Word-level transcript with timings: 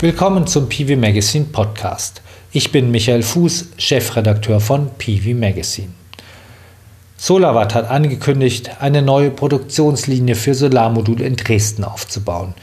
Willkommen 0.00 0.46
zum 0.46 0.68
PV 0.68 0.94
Magazine 0.94 1.46
Podcast. 1.46 2.22
Ich 2.52 2.70
bin 2.70 2.92
Michael 2.92 3.24
Fuß, 3.24 3.70
Chefredakteur 3.78 4.60
von 4.60 4.90
PV 4.96 5.36
Magazine. 5.36 5.88
Solarwatt 7.16 7.74
hat 7.74 7.90
angekündigt, 7.90 8.70
eine 8.78 9.02
neue 9.02 9.32
Produktionslinie 9.32 10.36
für 10.36 10.54
Solarmodule 10.54 11.24
in 11.24 11.34
Dresden 11.34 11.82
aufzubauen. 11.82 12.54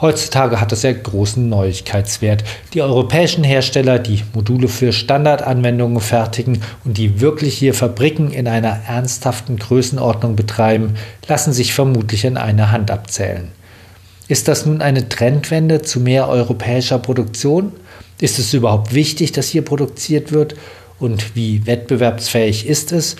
Heutzutage 0.00 0.60
hat 0.60 0.70
das 0.70 0.82
sehr 0.82 0.94
großen 0.94 1.48
Neuigkeitswert. 1.48 2.44
Die 2.72 2.82
europäischen 2.82 3.42
Hersteller, 3.42 3.98
die 3.98 4.22
Module 4.32 4.68
für 4.68 4.92
Standardanwendungen 4.92 5.98
fertigen 5.98 6.62
und 6.84 6.98
die 6.98 7.20
wirklich 7.20 7.58
hier 7.58 7.74
Fabriken 7.74 8.30
in 8.30 8.46
einer 8.46 8.78
ernsthaften 8.86 9.56
Größenordnung 9.56 10.36
betreiben, 10.36 10.94
lassen 11.26 11.52
sich 11.52 11.74
vermutlich 11.74 12.24
in 12.24 12.36
einer 12.36 12.70
Hand 12.70 12.92
abzählen. 12.92 13.50
Ist 14.28 14.48
das 14.48 14.66
nun 14.66 14.82
eine 14.82 15.08
Trendwende 15.08 15.82
zu 15.82 16.00
mehr 16.00 16.28
europäischer 16.28 16.98
Produktion? 16.98 17.72
Ist 18.20 18.38
es 18.38 18.52
überhaupt 18.54 18.92
wichtig, 18.92 19.32
dass 19.32 19.48
hier 19.48 19.62
produziert 19.62 20.32
wird? 20.32 20.56
Und 20.98 21.36
wie 21.36 21.66
wettbewerbsfähig 21.66 22.66
ist 22.66 22.90
es? 22.90 23.16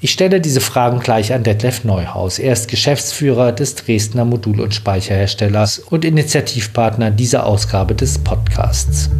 Ich 0.00 0.10
stelle 0.10 0.40
diese 0.40 0.60
Fragen 0.60 1.00
gleich 1.00 1.32
an 1.32 1.42
Detlef 1.42 1.84
Neuhaus. 1.84 2.38
Er 2.38 2.52
ist 2.52 2.68
Geschäftsführer 2.68 3.52
des 3.52 3.74
Dresdner 3.74 4.24
Modul- 4.24 4.60
und 4.60 4.74
Speicherherstellers 4.74 5.78
und 5.78 6.04
Initiativpartner 6.04 7.10
dieser 7.10 7.46
Ausgabe 7.46 7.94
des 7.94 8.18
Podcasts. 8.18 9.10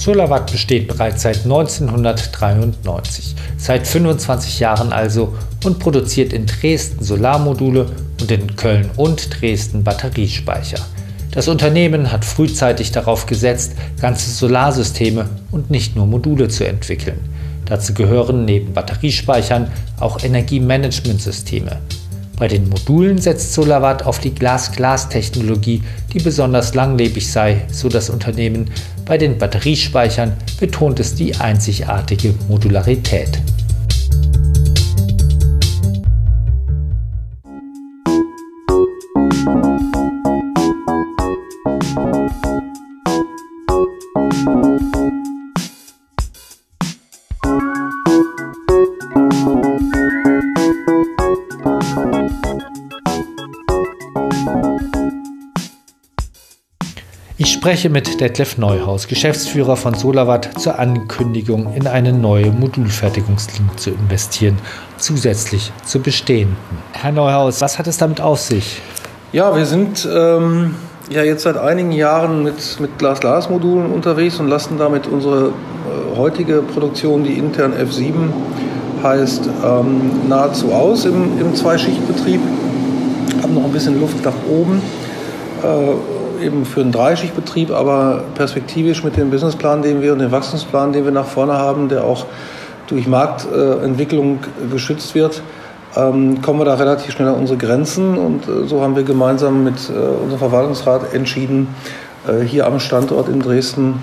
Solarwatt 0.00 0.50
besteht 0.50 0.88
bereits 0.88 1.20
seit 1.20 1.44
1993, 1.44 3.34
seit 3.58 3.86
25 3.86 4.58
Jahren 4.58 4.94
also, 4.94 5.34
und 5.62 5.78
produziert 5.78 6.32
in 6.32 6.46
Dresden 6.46 7.04
Solarmodule 7.04 7.84
und 8.18 8.30
in 8.30 8.56
Köln 8.56 8.88
und 8.96 9.28
Dresden 9.38 9.84
Batteriespeicher. 9.84 10.78
Das 11.32 11.48
Unternehmen 11.48 12.10
hat 12.10 12.24
frühzeitig 12.24 12.92
darauf 12.92 13.26
gesetzt, 13.26 13.74
ganze 14.00 14.30
Solarsysteme 14.30 15.28
und 15.50 15.70
nicht 15.70 15.96
nur 15.96 16.06
Module 16.06 16.48
zu 16.48 16.66
entwickeln. 16.66 17.18
Dazu 17.66 17.92
gehören 17.92 18.46
neben 18.46 18.72
Batteriespeichern 18.72 19.70
auch 20.00 20.22
Energiemanagementsysteme. 20.22 21.76
Bei 22.38 22.48
den 22.48 22.70
Modulen 22.70 23.18
setzt 23.18 23.52
SolarWatt 23.52 24.06
auf 24.06 24.18
die 24.18 24.34
Glas-Glas-Technologie, 24.34 25.82
die 26.10 26.20
besonders 26.20 26.74
langlebig 26.74 27.30
sei, 27.30 27.66
so 27.70 27.90
das 27.90 28.08
Unternehmen. 28.08 28.70
Bei 29.10 29.18
den 29.18 29.38
Batteriespeichern 29.38 30.34
betont 30.60 31.00
es 31.00 31.16
die 31.16 31.34
einzigartige 31.34 32.32
Modularität. 32.46 33.40
Spreche 57.60 57.90
mit 57.90 58.22
Detlef 58.22 58.56
Neuhaus, 58.56 59.06
Geschäftsführer 59.06 59.76
von 59.76 59.92
Solarwatt, 59.92 60.58
zur 60.58 60.78
Ankündigung, 60.78 61.74
in 61.74 61.86
eine 61.86 62.10
neue 62.10 62.50
Modulfertigungslinie 62.52 63.76
zu 63.76 63.90
investieren, 63.90 64.56
zusätzlich 64.96 65.70
zur 65.84 66.02
bestehenden. 66.02 66.56
Herr 66.92 67.12
Neuhaus, 67.12 67.60
was 67.60 67.78
hat 67.78 67.86
es 67.86 67.98
damit 67.98 68.22
auf 68.22 68.40
sich? 68.40 68.80
Ja, 69.32 69.54
wir 69.54 69.66
sind 69.66 70.08
ähm, 70.10 70.74
ja 71.10 71.22
jetzt 71.22 71.42
seit 71.42 71.58
einigen 71.58 71.92
Jahren 71.92 72.44
mit, 72.44 72.80
mit 72.80 72.98
Glas-Glas-Modulen 72.98 73.92
unterwegs 73.92 74.40
und 74.40 74.48
lassen 74.48 74.78
damit 74.78 75.06
unsere 75.06 75.48
äh, 75.48 76.16
heutige 76.16 76.62
Produktion, 76.62 77.24
die 77.24 77.34
intern 77.34 77.74
F7 77.74 78.30
heißt, 79.02 79.50
ähm, 79.62 80.28
nahezu 80.30 80.72
aus 80.72 81.04
im, 81.04 81.38
im 81.38 81.54
Zweischichtbetrieb. 81.54 82.40
Haben 83.42 83.52
noch 83.52 83.64
ein 83.64 83.72
bisschen 83.72 84.00
Luft 84.00 84.24
nach 84.24 84.32
oben. 84.48 84.80
Äh, 85.62 86.19
eben 86.40 86.64
für 86.64 86.80
einen 86.80 86.92
Dreischichtbetrieb, 86.92 87.70
aber 87.70 88.24
perspektivisch 88.34 89.04
mit 89.04 89.16
dem 89.16 89.30
Businessplan, 89.30 89.82
den 89.82 90.02
wir 90.02 90.12
und 90.12 90.18
dem 90.18 90.32
Wachstumsplan, 90.32 90.92
den 90.92 91.04
wir 91.04 91.12
nach 91.12 91.26
vorne 91.26 91.54
haben, 91.54 91.88
der 91.88 92.04
auch 92.04 92.26
durch 92.86 93.06
Marktentwicklung 93.06 94.40
geschützt 94.70 95.14
wird, 95.14 95.42
ähm, 95.96 96.40
kommen 96.42 96.60
wir 96.60 96.64
da 96.64 96.74
relativ 96.74 97.14
schnell 97.14 97.28
an 97.28 97.34
unsere 97.34 97.58
Grenzen. 97.58 98.16
Und 98.16 98.48
äh, 98.48 98.66
so 98.66 98.82
haben 98.82 98.96
wir 98.96 99.02
gemeinsam 99.02 99.64
mit 99.64 99.88
äh, 99.88 99.92
unserem 99.92 100.38
Verwaltungsrat 100.38 101.14
entschieden, 101.14 101.68
äh, 102.26 102.44
hier 102.44 102.66
am 102.66 102.80
Standort 102.80 103.28
in 103.28 103.40
Dresden 103.40 104.02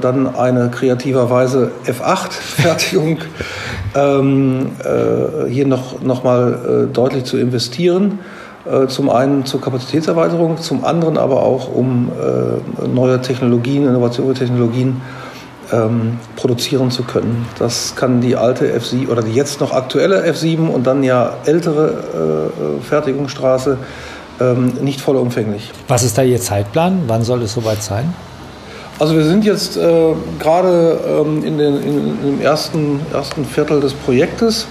dann 0.00 0.36
eine 0.36 0.70
kreativerweise 0.70 1.72
F8-Fertigung 1.84 3.18
ähm, 3.94 4.70
hier 5.50 5.66
noch, 5.66 6.00
noch 6.00 6.24
mal 6.24 6.88
deutlich 6.90 7.24
zu 7.24 7.36
investieren. 7.36 8.20
Äh, 8.66 8.88
zum 8.88 9.08
einen 9.08 9.46
zur 9.46 9.60
Kapazitätserweiterung, 9.60 10.58
zum 10.58 10.84
anderen 10.84 11.16
aber 11.16 11.42
auch 11.42 11.74
um 11.74 12.10
äh, 12.10 12.88
neue 12.88 13.20
Technologien, 13.22 13.86
innovative 13.86 14.34
Technologien 14.34 15.00
ähm, 15.72 16.18
produzieren 16.36 16.90
zu 16.90 17.04
können. 17.04 17.46
Das 17.58 17.94
kann 17.96 18.20
die 18.20 18.36
alte 18.36 18.66
F7 18.78 19.08
oder 19.08 19.22
die 19.22 19.32
jetzt 19.32 19.60
noch 19.60 19.72
aktuelle 19.72 20.30
F7 20.30 20.68
und 20.68 20.86
dann 20.86 21.02
ja 21.02 21.34
ältere 21.46 22.50
äh, 22.52 22.82
Fertigungsstraße 22.82 23.78
ähm, 24.40 24.72
nicht 24.82 25.00
vollumfänglich. 25.00 25.70
Was 25.88 26.02
ist 26.02 26.18
da 26.18 26.22
Ihr 26.22 26.40
Zeitplan? 26.40 27.04
Wann 27.06 27.24
soll 27.24 27.42
es 27.42 27.54
soweit 27.54 27.82
sein? 27.82 28.12
Also 28.98 29.16
wir 29.16 29.24
sind 29.24 29.46
jetzt 29.46 29.78
äh, 29.78 30.12
gerade 30.38 31.00
ähm, 31.08 31.42
in, 31.44 31.58
in, 31.58 31.82
in, 31.82 32.22
dem 32.22 32.40
ersten, 32.42 33.00
ersten 33.10 33.46
Viertel 33.46 33.80
des 33.80 33.94
Projektes. 33.94 34.66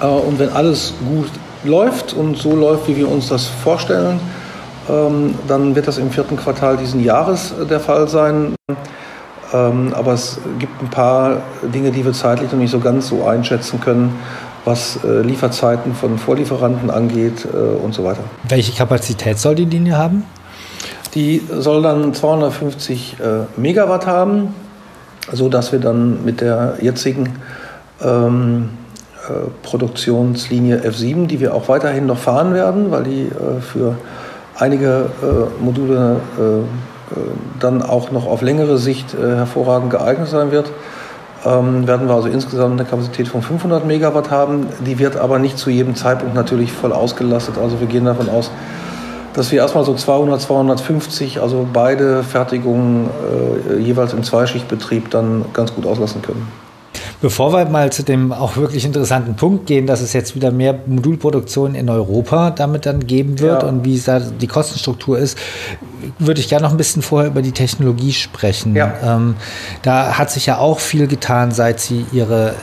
Äh, 0.00 0.06
und 0.06 0.38
wenn 0.38 0.50
alles 0.50 0.94
gut 1.08 1.28
läuft 1.64 2.12
und 2.12 2.36
so 2.36 2.54
läuft, 2.56 2.88
wie 2.88 2.96
wir 2.96 3.10
uns 3.10 3.28
das 3.28 3.46
vorstellen, 3.46 4.20
ähm, 4.88 5.34
dann 5.46 5.74
wird 5.74 5.86
das 5.86 5.98
im 5.98 6.10
vierten 6.10 6.36
Quartal 6.36 6.76
diesen 6.76 7.02
Jahres 7.02 7.52
äh, 7.52 7.66
der 7.66 7.80
Fall 7.80 8.08
sein. 8.08 8.54
Ähm, 9.52 9.92
aber 9.94 10.14
es 10.14 10.38
gibt 10.58 10.82
ein 10.82 10.90
paar 10.90 11.42
Dinge, 11.62 11.90
die 11.92 12.04
wir 12.04 12.12
zeitlich 12.12 12.50
noch 12.50 12.58
nicht 12.58 12.70
so 12.70 12.80
ganz 12.80 13.08
so 13.08 13.24
einschätzen 13.24 13.80
können, 13.80 14.18
was 14.64 14.98
äh, 15.04 15.20
Lieferzeiten 15.20 15.94
von 15.94 16.18
Vorlieferanten 16.18 16.90
angeht 16.90 17.46
äh, 17.52 17.56
und 17.56 17.94
so 17.94 18.04
weiter. 18.04 18.22
Welche 18.48 18.72
Kapazität 18.72 19.38
soll 19.38 19.54
die 19.54 19.64
Linie 19.64 19.96
haben? 19.96 20.24
Die 21.14 21.42
soll 21.50 21.82
dann 21.82 22.14
250 22.14 23.18
Megawatt 23.58 24.06
haben, 24.06 24.54
sodass 25.30 25.70
wir 25.70 25.78
dann 25.78 26.24
mit 26.24 26.40
der 26.40 26.78
jetzigen 26.80 27.34
ähm, 28.02 28.70
äh, 28.70 28.81
Produktionslinie 29.62 30.78
F7, 30.78 31.26
die 31.26 31.40
wir 31.40 31.54
auch 31.54 31.68
weiterhin 31.68 32.06
noch 32.06 32.18
fahren 32.18 32.54
werden, 32.54 32.90
weil 32.90 33.04
die 33.04 33.22
äh, 33.22 33.60
für 33.60 33.96
einige 34.58 35.10
äh, 35.22 35.62
Module 35.62 36.16
dann 37.60 37.82
auch 37.82 38.10
noch 38.10 38.26
auf 38.26 38.40
längere 38.40 38.78
Sicht 38.78 39.12
hervorragend 39.12 39.90
geeignet 39.90 40.28
sein 40.28 40.50
wird. 40.50 40.72
Ähm, 41.44 41.86
werden 41.86 42.08
wir 42.08 42.14
also 42.14 42.28
insgesamt 42.28 42.80
eine 42.80 42.88
Kapazität 42.88 43.28
von 43.28 43.42
500 43.42 43.84
Megawatt 43.84 44.30
haben. 44.30 44.66
Die 44.86 44.98
wird 44.98 45.16
aber 45.16 45.38
nicht 45.38 45.58
zu 45.58 45.70
jedem 45.70 45.96
Zeitpunkt 45.96 46.34
natürlich 46.34 46.72
voll 46.72 46.92
ausgelastet. 46.92 47.58
Also 47.58 47.80
wir 47.80 47.88
gehen 47.88 48.04
davon 48.04 48.28
aus, 48.28 48.50
dass 49.34 49.50
wir 49.50 49.58
erstmal 49.58 49.84
so 49.84 49.94
200, 49.94 50.40
250, 50.40 51.40
also 51.40 51.66
beide 51.72 52.22
Fertigungen 52.22 53.10
äh, 53.68 53.78
jeweils 53.78 54.12
im 54.12 54.22
Zweischichtbetrieb 54.22 55.10
dann 55.10 55.46
ganz 55.52 55.74
gut 55.74 55.86
auslassen 55.86 56.22
können. 56.22 56.46
Bevor 57.22 57.52
wir 57.52 57.64
mal 57.66 57.92
zu 57.92 58.02
dem 58.02 58.32
auch 58.32 58.56
wirklich 58.56 58.84
interessanten 58.84 59.36
Punkt 59.36 59.66
gehen, 59.66 59.86
dass 59.86 60.00
es 60.00 60.12
jetzt 60.12 60.34
wieder 60.34 60.50
mehr 60.50 60.80
Modulproduktion 60.86 61.76
in 61.76 61.88
Europa 61.88 62.50
damit 62.50 62.84
dann 62.84 63.06
geben 63.06 63.38
wird 63.38 63.62
ja. 63.62 63.68
und 63.68 63.84
wie 63.84 63.96
da 64.00 64.18
die 64.18 64.48
Kostenstruktur 64.48 65.20
ist, 65.20 65.38
würde 66.18 66.40
ich 66.40 66.48
gerne 66.48 66.64
noch 66.64 66.72
ein 66.72 66.76
bisschen 66.76 67.00
vorher 67.00 67.30
über 67.30 67.40
die 67.40 67.52
Technologie 67.52 68.12
sprechen. 68.12 68.74
Ja. 68.74 68.92
Ähm, 69.04 69.36
da 69.82 70.18
hat 70.18 70.32
sich 70.32 70.46
ja 70.46 70.58
auch 70.58 70.80
viel 70.80 71.06
getan, 71.06 71.52
seit 71.52 71.78
Sie 71.78 72.06
Ihre 72.10 72.54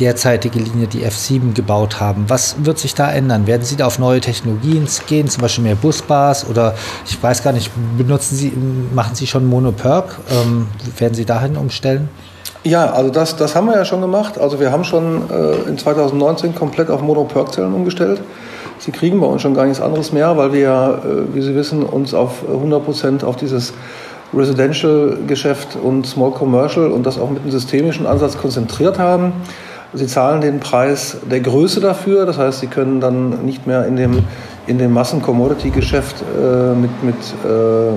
derzeitige 0.00 0.58
Linie, 0.58 0.88
die 0.88 1.06
F7, 1.06 1.54
gebaut 1.54 2.00
haben. 2.00 2.24
Was 2.26 2.56
wird 2.64 2.80
sich 2.80 2.96
da 2.96 3.08
ändern? 3.12 3.46
Werden 3.46 3.62
Sie 3.62 3.76
da 3.76 3.86
auf 3.86 4.00
neue 4.00 4.20
Technologien 4.20 4.88
gehen, 5.06 5.28
zum 5.28 5.42
Beispiel 5.42 5.62
mehr 5.62 5.76
Busbars 5.76 6.44
oder 6.48 6.74
ich 7.06 7.22
weiß 7.22 7.44
gar 7.44 7.52
nicht, 7.52 7.70
benutzen 7.96 8.34
Sie, 8.34 8.52
machen 8.92 9.14
Sie 9.14 9.28
schon 9.28 9.46
Monoperk? 9.46 10.18
Ähm, 10.28 10.66
werden 10.98 11.14
Sie 11.14 11.24
dahin 11.24 11.56
umstellen? 11.56 12.08
Ja, 12.64 12.92
also 12.92 13.10
das, 13.10 13.34
das 13.36 13.56
haben 13.56 13.66
wir 13.66 13.74
ja 13.74 13.84
schon 13.84 14.00
gemacht. 14.00 14.38
Also 14.40 14.60
wir 14.60 14.70
haben 14.70 14.84
schon 14.84 15.28
äh, 15.30 15.68
in 15.68 15.78
2019 15.78 16.54
komplett 16.54 16.90
auf 16.90 17.02
Mono-Perk-Zellen 17.02 17.72
umgestellt. 17.72 18.20
Sie 18.78 18.92
kriegen 18.92 19.20
bei 19.20 19.26
uns 19.26 19.42
schon 19.42 19.54
gar 19.54 19.64
nichts 19.64 19.80
anderes 19.80 20.12
mehr, 20.12 20.36
weil 20.36 20.52
wir 20.52 20.60
ja, 20.60 20.90
äh, 20.90 21.34
wie 21.34 21.42
Sie 21.42 21.56
wissen, 21.56 21.82
uns 21.82 22.14
auf 22.14 22.44
100 22.48 22.84
Prozent 22.84 23.24
auf 23.24 23.36
dieses 23.36 23.72
Residential-Geschäft 24.32 25.76
und 25.82 26.06
Small 26.06 26.30
Commercial 26.30 26.90
und 26.92 27.04
das 27.04 27.18
auch 27.18 27.30
mit 27.30 27.42
einem 27.42 27.50
systemischen 27.50 28.06
Ansatz 28.06 28.38
konzentriert 28.38 28.98
haben. 28.98 29.32
Sie 29.94 30.06
zahlen 30.06 30.40
den 30.40 30.58
Preis 30.58 31.18
der 31.30 31.40
Größe 31.40 31.80
dafür, 31.80 32.24
das 32.24 32.38
heißt, 32.38 32.60
Sie 32.60 32.66
können 32.66 33.00
dann 33.00 33.44
nicht 33.44 33.66
mehr 33.66 33.86
in 33.86 33.96
dem, 33.96 34.20
in 34.66 34.78
dem 34.78 34.92
Massen-Commodity-Geschäft 34.92 36.16
äh, 36.22 36.74
mit, 36.74 37.04
mit 37.04 37.16
äh, 37.44 37.88
äh, 37.90 37.92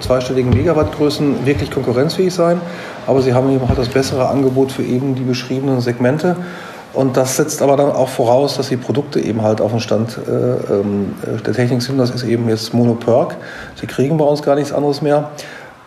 zweistelligen 0.00 0.50
Megawattgrößen 0.50 1.44
wirklich 1.44 1.72
konkurrenzfähig 1.72 2.32
sein, 2.32 2.60
aber 3.06 3.22
Sie 3.22 3.34
haben 3.34 3.50
eben 3.50 3.66
halt 3.68 3.78
das 3.78 3.88
bessere 3.88 4.28
Angebot 4.28 4.72
für 4.72 4.82
eben 4.82 5.14
die 5.14 5.22
beschriebenen 5.22 5.80
Segmente. 5.80 6.36
Und 6.94 7.16
das 7.16 7.36
setzt 7.36 7.60
aber 7.60 7.76
dann 7.76 7.90
auch 7.90 8.08
voraus, 8.08 8.56
dass 8.56 8.68
die 8.68 8.76
Produkte 8.76 9.18
eben 9.18 9.42
halt 9.42 9.60
auf 9.60 9.72
dem 9.72 9.80
Stand 9.80 10.16
äh, 10.28 10.30
ähm, 10.72 11.14
der 11.44 11.52
Technik 11.52 11.82
sind. 11.82 11.98
Das 11.98 12.10
ist 12.10 12.22
eben 12.22 12.48
jetzt 12.48 12.72
Monoperk. 12.72 13.36
Sie 13.74 13.86
kriegen 13.86 14.16
bei 14.16 14.24
uns 14.24 14.42
gar 14.42 14.54
nichts 14.54 14.72
anderes 14.72 15.02
mehr. 15.02 15.30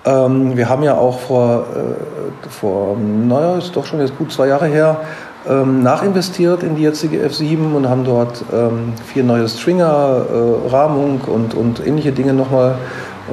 Ähm, 0.05 0.57
wir 0.57 0.67
haben 0.67 0.83
ja 0.83 0.95
auch 0.95 1.19
vor, 1.19 1.65
äh, 1.75 2.49
vor, 2.49 2.97
naja, 2.97 3.57
ist 3.57 3.75
doch 3.75 3.85
schon 3.85 4.01
jetzt 4.01 4.17
gut 4.17 4.33
zwei 4.33 4.47
Jahre 4.47 4.67
her, 4.67 5.01
ähm, 5.49 5.81
nachinvestiert 5.81 6.63
in 6.63 6.75
die 6.75 6.83
jetzige 6.83 7.25
F7 7.25 7.73
und 7.73 7.89
haben 7.89 8.03
dort 8.03 8.43
ähm, 8.53 8.93
vier 9.05 9.23
neue 9.23 9.47
Stringer, 9.47 10.25
äh, 10.29 10.69
Rahmung 10.69 11.21
und, 11.21 11.53
und 11.53 11.85
ähnliche 11.85 12.11
Dinge 12.11 12.33
nochmal 12.33 12.75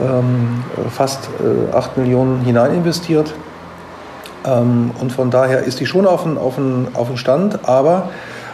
ähm, 0.01 0.65
fast 0.91 1.29
äh, 1.41 1.75
8 1.75 1.99
Millionen 1.99 2.41
hinein 2.41 2.75
investiert. 2.75 3.35
Ähm, 4.45 4.91
und 5.01 5.13
von 5.13 5.31
daher 5.31 5.65
ist 5.65 5.81
die 5.81 5.87
schon 5.87 6.07
auf 6.07 6.23
dem 6.23 6.39
auf 6.39 6.59
auf 6.95 7.19
Stand. 7.19 7.69
Aber 7.69 8.11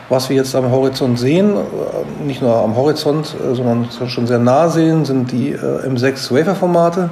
was 0.08 0.28
wir 0.28 0.36
jetzt 0.36 0.54
am 0.56 0.70
Horizont 0.70 1.18
sehen, 1.18 1.56
äh, 1.56 2.24
nicht 2.24 2.42
nur 2.42 2.56
am 2.56 2.76
Horizont, 2.76 3.34
äh, 3.34 3.54
sondern 3.54 3.88
schon 4.08 4.26
sehr 4.26 4.38
nah 4.38 4.68
sehen, 4.68 5.04
sind 5.04 5.32
die 5.32 5.52
äh, 5.52 5.88
M6 5.88 6.34
Wafer-Formate. 6.34 7.10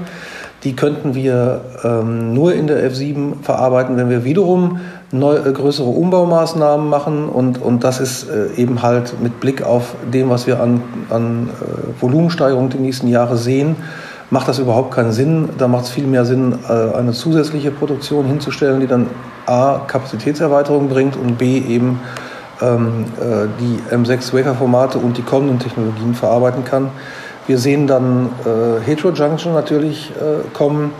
Die 0.64 0.74
könnten 0.74 1.14
wir 1.14 1.60
ähm, 1.84 2.34
nur 2.34 2.52
in 2.52 2.66
der 2.66 2.90
F7 2.90 3.42
verarbeiten, 3.42 3.96
wenn 3.96 4.10
wir 4.10 4.24
wiederum 4.24 4.80
neu, 5.12 5.36
äh, 5.36 5.52
größere 5.52 5.88
Umbaumaßnahmen 5.88 6.88
machen. 6.88 7.28
Und, 7.28 7.62
und 7.62 7.84
das 7.84 8.00
ist 8.00 8.28
äh, 8.28 8.60
eben 8.60 8.82
halt 8.82 9.20
mit 9.22 9.38
Blick 9.38 9.62
auf 9.62 9.94
dem, 10.12 10.30
was 10.30 10.48
wir 10.48 10.60
an, 10.60 10.82
an 11.10 11.50
äh, 11.50 12.02
Volumensteigerung 12.02 12.70
die 12.70 12.78
nächsten 12.78 13.06
Jahre 13.06 13.36
sehen, 13.36 13.76
macht 14.30 14.48
das 14.48 14.58
überhaupt 14.58 14.92
keinen 14.92 15.12
Sinn. 15.12 15.48
Da 15.58 15.68
macht 15.68 15.84
es 15.84 15.90
viel 15.90 16.06
mehr 16.06 16.24
Sinn, 16.24 16.58
äh, 16.68 16.96
eine 16.96 17.12
zusätzliche 17.12 17.70
Produktion 17.70 18.26
hinzustellen, 18.26 18.80
die 18.80 18.86
dann 18.86 19.08
A, 19.46 19.80
Kapazitätserweiterung 19.86 20.88
bringt 20.88 21.16
und 21.16 21.38
B, 21.38 21.58
eben 21.58 22.00
ähm, 22.60 23.06
äh, 23.20 23.46
die 23.60 23.94
M6 23.94 24.32
Wafer-Formate 24.34 24.98
und 24.98 25.16
die 25.16 25.22
kommenden 25.22 25.58
Technologien 25.58 26.14
verarbeiten 26.14 26.64
kann. 26.64 26.90
Wir 27.46 27.58
sehen 27.58 27.86
dann 27.86 28.30
äh, 28.44 28.84
Heterojunction 28.84 29.54
natürlich 29.54 30.10
äh, 30.10 30.46
kommen, 30.52 30.92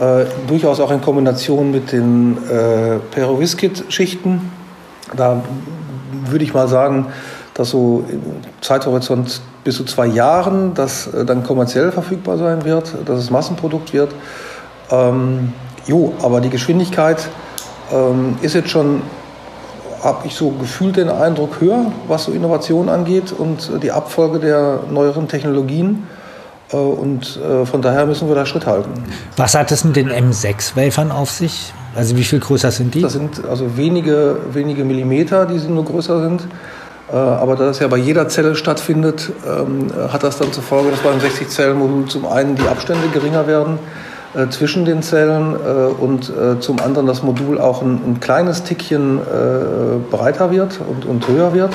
äh, 0.00 0.24
durchaus 0.46 0.80
auch 0.80 0.90
in 0.90 1.02
Kombination 1.02 1.70
mit 1.70 1.92
den 1.92 2.38
äh, 2.48 2.98
Perovskit-Schichten. 3.14 4.50
Da 5.14 5.42
würde 6.24 6.44
ich 6.44 6.54
mal 6.54 6.68
sagen, 6.68 7.08
dass 7.52 7.70
so 7.70 8.04
im 8.08 8.22
Zeithorizont 8.62 9.42
bis 9.64 9.76
zu 9.76 9.84
zwei 9.84 10.06
Jahren 10.06 10.74
das 10.74 11.06
äh, 11.06 11.24
dann 11.24 11.42
kommerziell 11.42 11.92
verfügbar 11.92 12.38
sein 12.38 12.64
wird, 12.64 12.94
dass 13.04 13.18
es 13.18 13.30
Massenprodukt 13.30 13.92
wird. 13.92 14.12
Ähm, 14.90 15.52
jo, 15.86 16.14
aber 16.22 16.40
die 16.40 16.50
Geschwindigkeit 16.50 17.28
ähm, 17.92 18.36
ist 18.42 18.54
jetzt 18.54 18.70
schon, 18.70 19.02
habe 20.02 20.26
ich 20.26 20.34
so 20.34 20.50
gefühlt 20.50 20.96
den 20.96 21.08
Eindruck, 21.08 21.60
höher, 21.60 21.92
was 22.08 22.24
so 22.24 22.32
Innovation 22.32 22.88
angeht 22.88 23.32
und 23.32 23.70
äh, 23.70 23.78
die 23.78 23.92
Abfolge 23.92 24.40
der 24.40 24.80
neueren 24.90 25.28
Technologien. 25.28 26.06
Äh, 26.72 26.76
und 26.76 27.38
äh, 27.38 27.64
von 27.64 27.82
daher 27.82 28.06
müssen 28.06 28.28
wir 28.28 28.34
da 28.34 28.46
Schritt 28.46 28.66
halten. 28.66 28.90
Was 29.36 29.54
hat 29.54 29.70
es 29.72 29.84
mit 29.84 29.96
den 29.96 30.10
M6-Wafern 30.10 31.12
auf 31.12 31.30
sich? 31.30 31.72
Also 31.94 32.16
wie 32.16 32.24
viel 32.24 32.40
größer 32.40 32.70
sind 32.70 32.94
die? 32.94 33.02
Das 33.02 33.12
sind 33.12 33.44
also 33.44 33.76
wenige, 33.76 34.38
wenige 34.52 34.84
Millimeter, 34.84 35.46
die 35.46 35.58
nur 35.68 35.84
größer 35.84 36.22
sind. 36.22 36.46
Äh, 37.10 37.16
aber 37.16 37.56
da 37.56 37.66
das 37.66 37.78
ja 37.78 37.88
bei 37.88 37.96
jeder 37.96 38.28
Zelle 38.28 38.54
stattfindet, 38.54 39.32
ähm, 39.46 39.88
hat 40.12 40.22
das 40.22 40.38
dann 40.38 40.52
zur 40.52 40.62
Folge, 40.62 40.90
dass 40.90 41.00
beim 41.00 41.18
60-Zellen-Modul 41.18 42.06
zum 42.06 42.26
einen 42.26 42.54
die 42.54 42.66
Abstände 42.68 43.08
geringer 43.12 43.46
werden 43.46 43.78
äh, 44.34 44.48
zwischen 44.48 44.84
den 44.84 45.02
Zellen 45.02 45.54
äh, 45.54 46.02
und 46.02 46.32
zum 46.60 46.80
anderen 46.80 47.06
das 47.06 47.22
Modul 47.22 47.60
auch 47.60 47.82
ein, 47.82 48.00
ein 48.06 48.20
kleines 48.20 48.62
Tickchen 48.62 49.20
breiter 50.10 50.50
wird 50.50 50.80
und, 50.86 51.04
und 51.04 51.28
höher 51.28 51.52
wird. 51.52 51.74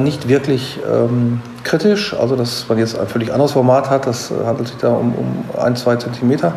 Nicht 0.00 0.28
wirklich 0.28 0.80
ähm, 0.92 1.40
kritisch, 1.62 2.12
also 2.12 2.34
dass 2.34 2.68
man 2.68 2.78
jetzt 2.78 2.98
ein 2.98 3.06
völlig 3.06 3.32
anderes 3.32 3.52
Format 3.52 3.90
hat, 3.90 4.08
das 4.08 4.32
handelt 4.44 4.66
sich 4.66 4.76
da 4.78 4.88
um, 4.88 5.14
um 5.14 5.44
ein, 5.56 5.76
zwei 5.76 5.94
Zentimeter. 5.94 6.54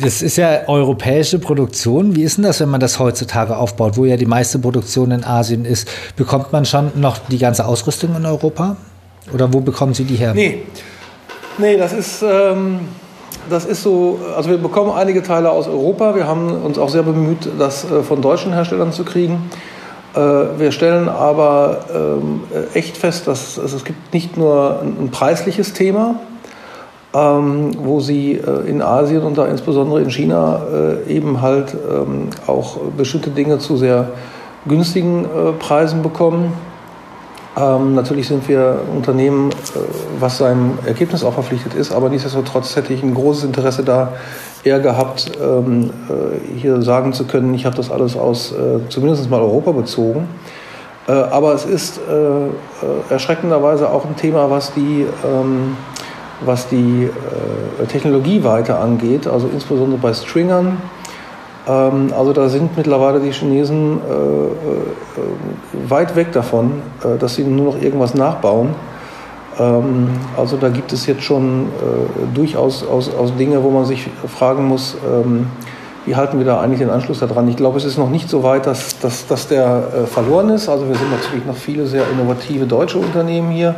Das 0.00 0.22
ist 0.22 0.36
ja 0.36 0.68
europäische 0.68 1.38
Produktion. 1.38 2.14
Wie 2.16 2.22
ist 2.22 2.36
denn 2.36 2.44
das, 2.44 2.60
wenn 2.60 2.68
man 2.68 2.80
das 2.80 2.98
heutzutage 2.98 3.56
aufbaut, 3.56 3.96
wo 3.96 4.04
ja 4.04 4.16
die 4.16 4.26
meiste 4.26 4.58
Produktion 4.58 5.10
in 5.10 5.24
Asien 5.24 5.64
ist? 5.64 5.88
Bekommt 6.16 6.52
man 6.52 6.64
schon 6.64 6.92
noch 6.96 7.18
die 7.28 7.38
ganze 7.38 7.66
Ausrüstung 7.66 8.14
in 8.16 8.26
Europa? 8.26 8.76
Oder 9.32 9.52
wo 9.52 9.60
bekommen 9.60 9.94
Sie 9.94 10.04
die 10.04 10.16
her? 10.16 10.34
Nee, 10.34 10.62
nee 11.58 11.76
das, 11.76 11.92
ist, 11.92 12.22
ähm, 12.22 12.80
das 13.48 13.64
ist 13.64 13.82
so, 13.82 14.18
also 14.36 14.50
wir 14.50 14.58
bekommen 14.58 14.92
einige 14.92 15.22
Teile 15.22 15.50
aus 15.50 15.66
Europa. 15.66 16.14
Wir 16.14 16.26
haben 16.26 16.50
uns 16.62 16.78
auch 16.78 16.88
sehr 16.88 17.02
bemüht, 17.02 17.48
das 17.58 17.90
äh, 17.90 18.02
von 18.02 18.20
deutschen 18.20 18.52
Herstellern 18.52 18.92
zu 18.92 19.04
kriegen. 19.04 19.50
Äh, 20.14 20.20
wir 20.58 20.72
stellen 20.72 21.08
aber 21.08 21.84
ähm, 21.94 22.40
echt 22.74 22.96
fest, 22.96 23.26
dass 23.26 23.58
es 23.58 23.84
gibt 23.84 24.14
nicht 24.14 24.36
nur 24.36 24.82
ein 24.82 25.10
preisliches 25.10 25.72
Thema, 25.72 26.20
ähm, 27.16 27.70
wo 27.78 28.00
sie 28.00 28.32
äh, 28.32 28.68
in 28.68 28.82
Asien 28.82 29.22
und 29.22 29.38
da 29.38 29.46
insbesondere 29.46 30.02
in 30.02 30.10
China 30.10 30.60
äh, 31.06 31.10
eben 31.10 31.40
halt 31.40 31.74
ähm, 31.74 32.28
auch 32.46 32.78
bestimmte 32.96 33.30
Dinge 33.30 33.58
zu 33.58 33.76
sehr 33.76 34.08
günstigen 34.66 35.24
äh, 35.24 35.52
Preisen 35.52 36.02
bekommen. 36.02 36.52
Ähm, 37.56 37.94
natürlich 37.94 38.28
sind 38.28 38.46
wir 38.48 38.80
Unternehmen, 38.94 39.50
äh, 39.50 39.54
was 40.20 40.38
seinem 40.38 40.78
Ergebnis 40.84 41.24
auch 41.24 41.32
verpflichtet 41.32 41.72
ist, 41.72 41.90
aber 41.90 42.10
nichtsdestotrotz 42.10 42.76
hätte 42.76 42.92
ich 42.92 43.02
ein 43.02 43.14
großes 43.14 43.44
Interesse 43.44 43.82
da 43.82 44.12
eher 44.62 44.80
gehabt, 44.80 45.32
ähm, 45.40 45.90
äh, 46.10 46.58
hier 46.58 46.82
sagen 46.82 47.14
zu 47.14 47.24
können, 47.24 47.54
ich 47.54 47.64
habe 47.64 47.76
das 47.76 47.90
alles 47.90 48.14
aus 48.14 48.52
äh, 48.52 48.86
zumindest 48.90 49.30
mal 49.30 49.40
Europa 49.40 49.72
bezogen. 49.72 50.28
aber 51.06 51.54
es 51.54 51.64
ist 51.64 52.00
erschreckenderweise 53.08 53.88
auch 53.88 54.04
ein 54.04 54.16
Thema, 54.16 54.50
was 54.50 54.74
die 54.74 55.06
ähm, 55.24 55.76
was 56.44 56.68
die 56.68 57.08
äh, 57.08 57.86
Technologieweite 57.86 58.76
angeht, 58.76 59.26
also 59.26 59.48
insbesondere 59.52 59.98
bei 60.00 60.12
Stringern. 60.12 60.78
Ähm, 61.66 62.12
also 62.16 62.32
da 62.32 62.48
sind 62.48 62.76
mittlerweile 62.76 63.20
die 63.20 63.32
Chinesen 63.32 63.98
äh, 63.98 64.12
äh, 64.12 65.90
weit 65.90 66.14
weg 66.16 66.32
davon, 66.32 66.82
äh, 67.02 67.18
dass 67.18 67.36
sie 67.36 67.44
nur 67.44 67.72
noch 67.74 67.82
irgendwas 67.82 68.14
nachbauen. 68.14 68.74
Ähm, 69.58 70.10
also 70.36 70.56
da 70.56 70.68
gibt 70.68 70.92
es 70.92 71.06
jetzt 71.06 71.22
schon 71.22 71.66
äh, 71.66 72.34
durchaus 72.34 72.86
aus, 72.86 73.14
aus 73.14 73.34
Dinge, 73.36 73.62
wo 73.62 73.70
man 73.70 73.84
sich 73.84 74.08
fragen 74.26 74.66
muss, 74.66 74.96
ähm, 75.04 75.46
wie 76.06 76.14
halten 76.14 76.38
wir 76.38 76.46
da 76.46 76.60
eigentlich 76.60 76.78
den 76.78 76.90
Anschluss 76.90 77.18
daran? 77.18 77.48
Ich 77.48 77.56
glaube, 77.56 77.78
es 77.78 77.84
ist 77.84 77.98
noch 77.98 78.10
nicht 78.10 78.30
so 78.30 78.44
weit, 78.44 78.66
dass, 78.66 79.00
dass, 79.00 79.26
dass 79.26 79.48
der 79.48 79.88
äh, 80.04 80.06
verloren 80.06 80.50
ist. 80.50 80.68
Also 80.68 80.86
wir 80.86 80.94
sind 80.94 81.10
natürlich 81.10 81.44
noch 81.44 81.56
viele 81.56 81.84
sehr 81.86 82.04
innovative 82.12 82.64
deutsche 82.64 82.98
Unternehmen 82.98 83.50
hier. 83.50 83.74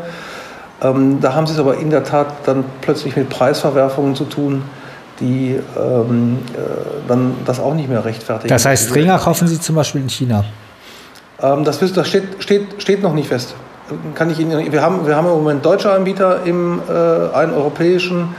Ähm, 0.81 1.21
da 1.21 1.35
haben 1.35 1.47
sie 1.47 1.55
es 1.55 1.59
aber 1.59 1.79
in 1.79 1.91
der 1.91 2.05
Tat 2.05 2.47
dann 2.47 2.65
plötzlich 2.81 3.17
mit 3.17 3.29
Preisverwerfungen 3.29 4.15
zu 4.15 4.25
tun, 4.25 4.63
die 5.21 5.59
ähm, 5.77 6.39
äh, 6.55 6.59
dann 7.09 7.35
das 7.45 7.59
auch 7.59 7.75
nicht 7.75 7.89
mehr 7.89 8.05
rechtfertigen. 8.05 8.49
Das 8.49 8.65
heißt, 8.65 8.95
Ringer 8.95 9.19
kaufen 9.19 9.49
Sie 9.49 9.61
zum 9.61 9.75
Beispiel 9.75 10.01
in 10.03 10.09
China? 10.09 10.45
Ähm, 11.43 11.65
das, 11.65 11.79
das 11.79 12.09
steht, 12.09 12.25
steht, 12.39 12.81
steht 12.81 13.03
noch 13.03 13.15
nicht 13.15 13.29
fest. 13.29 13.55
Kann 14.15 14.31
ich 14.31 14.39
Ihnen, 14.39 14.71
wir, 14.71 14.83
haben, 14.83 15.07
wir 15.07 15.17
haben 15.17 15.27
im 15.27 15.33
Moment 15.33 15.65
deutsche 15.65 15.91
Anbieter, 15.91 16.45
im, 16.45 16.81
äh, 16.89 17.35
einen 17.35 17.55
europäischen, 17.55 18.37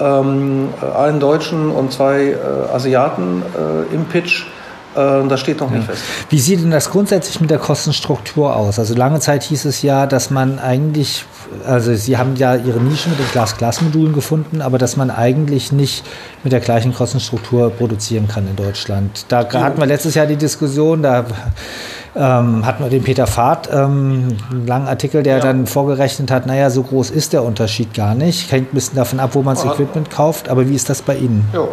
ähm, 0.00 0.68
einen 0.96 1.20
deutschen 1.20 1.70
und 1.70 1.92
zwei 1.92 2.30
äh, 2.30 2.36
Asiaten 2.72 3.42
äh, 3.42 3.94
im 3.94 4.04
Pitch. 4.06 4.44
Äh, 4.96 5.28
das 5.28 5.40
steht 5.40 5.60
noch 5.60 5.70
nicht 5.70 5.86
ja. 5.86 5.94
fest. 5.94 6.02
Wie 6.30 6.38
sieht 6.38 6.62
denn 6.62 6.70
das 6.70 6.90
grundsätzlich 6.90 7.40
mit 7.40 7.50
der 7.50 7.58
Kostenstruktur 7.58 8.56
aus? 8.56 8.78
Also 8.78 8.94
lange 8.94 9.20
Zeit 9.20 9.42
hieß 9.42 9.64
es 9.66 9.82
ja, 9.82 10.06
dass 10.06 10.30
man 10.30 10.58
eigentlich, 10.58 11.24
also 11.66 11.94
Sie 11.94 12.16
haben 12.16 12.36
ja 12.36 12.54
Ihre 12.54 12.80
Nische 12.80 13.10
mit 13.10 13.18
den 13.18 13.28
Glas-Glas-Modulen 13.32 14.14
gefunden, 14.14 14.62
aber 14.62 14.78
dass 14.78 14.96
man 14.96 15.10
eigentlich 15.10 15.72
nicht 15.72 16.04
mit 16.42 16.52
der 16.52 16.60
gleichen 16.60 16.94
Kostenstruktur 16.94 17.70
produzieren 17.70 18.28
kann 18.28 18.46
in 18.46 18.56
Deutschland. 18.56 19.26
Da 19.28 19.46
hatten 19.52 19.78
wir 19.78 19.86
letztes 19.86 20.14
Jahr 20.14 20.26
die 20.26 20.36
Diskussion, 20.36 21.02
da 21.02 21.24
ähm, 22.14 22.64
hatten 22.64 22.82
wir 22.82 22.90
den 22.90 23.02
Peter 23.02 23.26
Fahrt, 23.26 23.68
ähm, 23.70 24.28
einen 24.50 24.66
langen 24.66 24.88
Artikel, 24.88 25.22
der 25.22 25.36
ja. 25.36 25.42
dann 25.42 25.66
vorgerechnet 25.66 26.30
hat, 26.30 26.46
naja, 26.46 26.70
so 26.70 26.82
groß 26.82 27.10
ist 27.10 27.34
der 27.34 27.44
Unterschied 27.44 27.92
gar 27.92 28.14
nicht. 28.14 28.50
Hängt 28.50 28.72
ein 28.72 28.74
bisschen 28.74 28.96
davon 28.96 29.20
ab, 29.20 29.30
wo 29.34 29.42
man 29.42 29.54
das 29.54 29.64
Equipment 29.64 30.10
kauft. 30.10 30.48
Aber 30.48 30.68
wie 30.68 30.74
ist 30.74 30.88
das 30.88 31.02
bei 31.02 31.16
Ihnen? 31.16 31.46
Ja. 31.52 31.68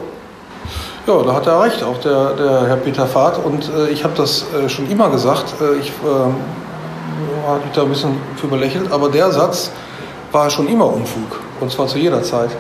Ja, 1.05 1.22
da 1.22 1.34
hat 1.34 1.48
er 1.48 1.62
recht, 1.62 1.84
auch 1.84 2.00
der, 2.00 2.34
der 2.34 2.67
Herr 2.67 2.77
Peter 2.77 3.05
Fahrt. 3.05 3.43
Und 3.43 3.70
äh, 3.70 3.89
ich 3.89 4.05
habe 4.05 4.13
das 4.15 4.46
äh, 4.53 4.70
schon 4.70 4.89
immer 4.89 5.10
gesagt. 5.10 5.53
Äh, 5.60 5.79
ich 5.79 5.89
äh, 5.89 7.48
habe 7.48 7.60
mich 7.60 7.74
da 7.74 7.82
ein 7.82 7.89
bisschen 7.89 8.17
für 8.38 8.48
belächelt, 8.48 8.89
aber 8.91 9.10
der 9.10 9.29
Satz 9.32 9.72
war 10.32 10.50
schon 10.50 10.67
immer 10.70 10.86
Unfug. 10.86 11.41
Und 11.60 11.72
zwar 11.72 11.88
zu 11.88 11.98
jeder 11.98 12.24
Zeit. 12.24 12.51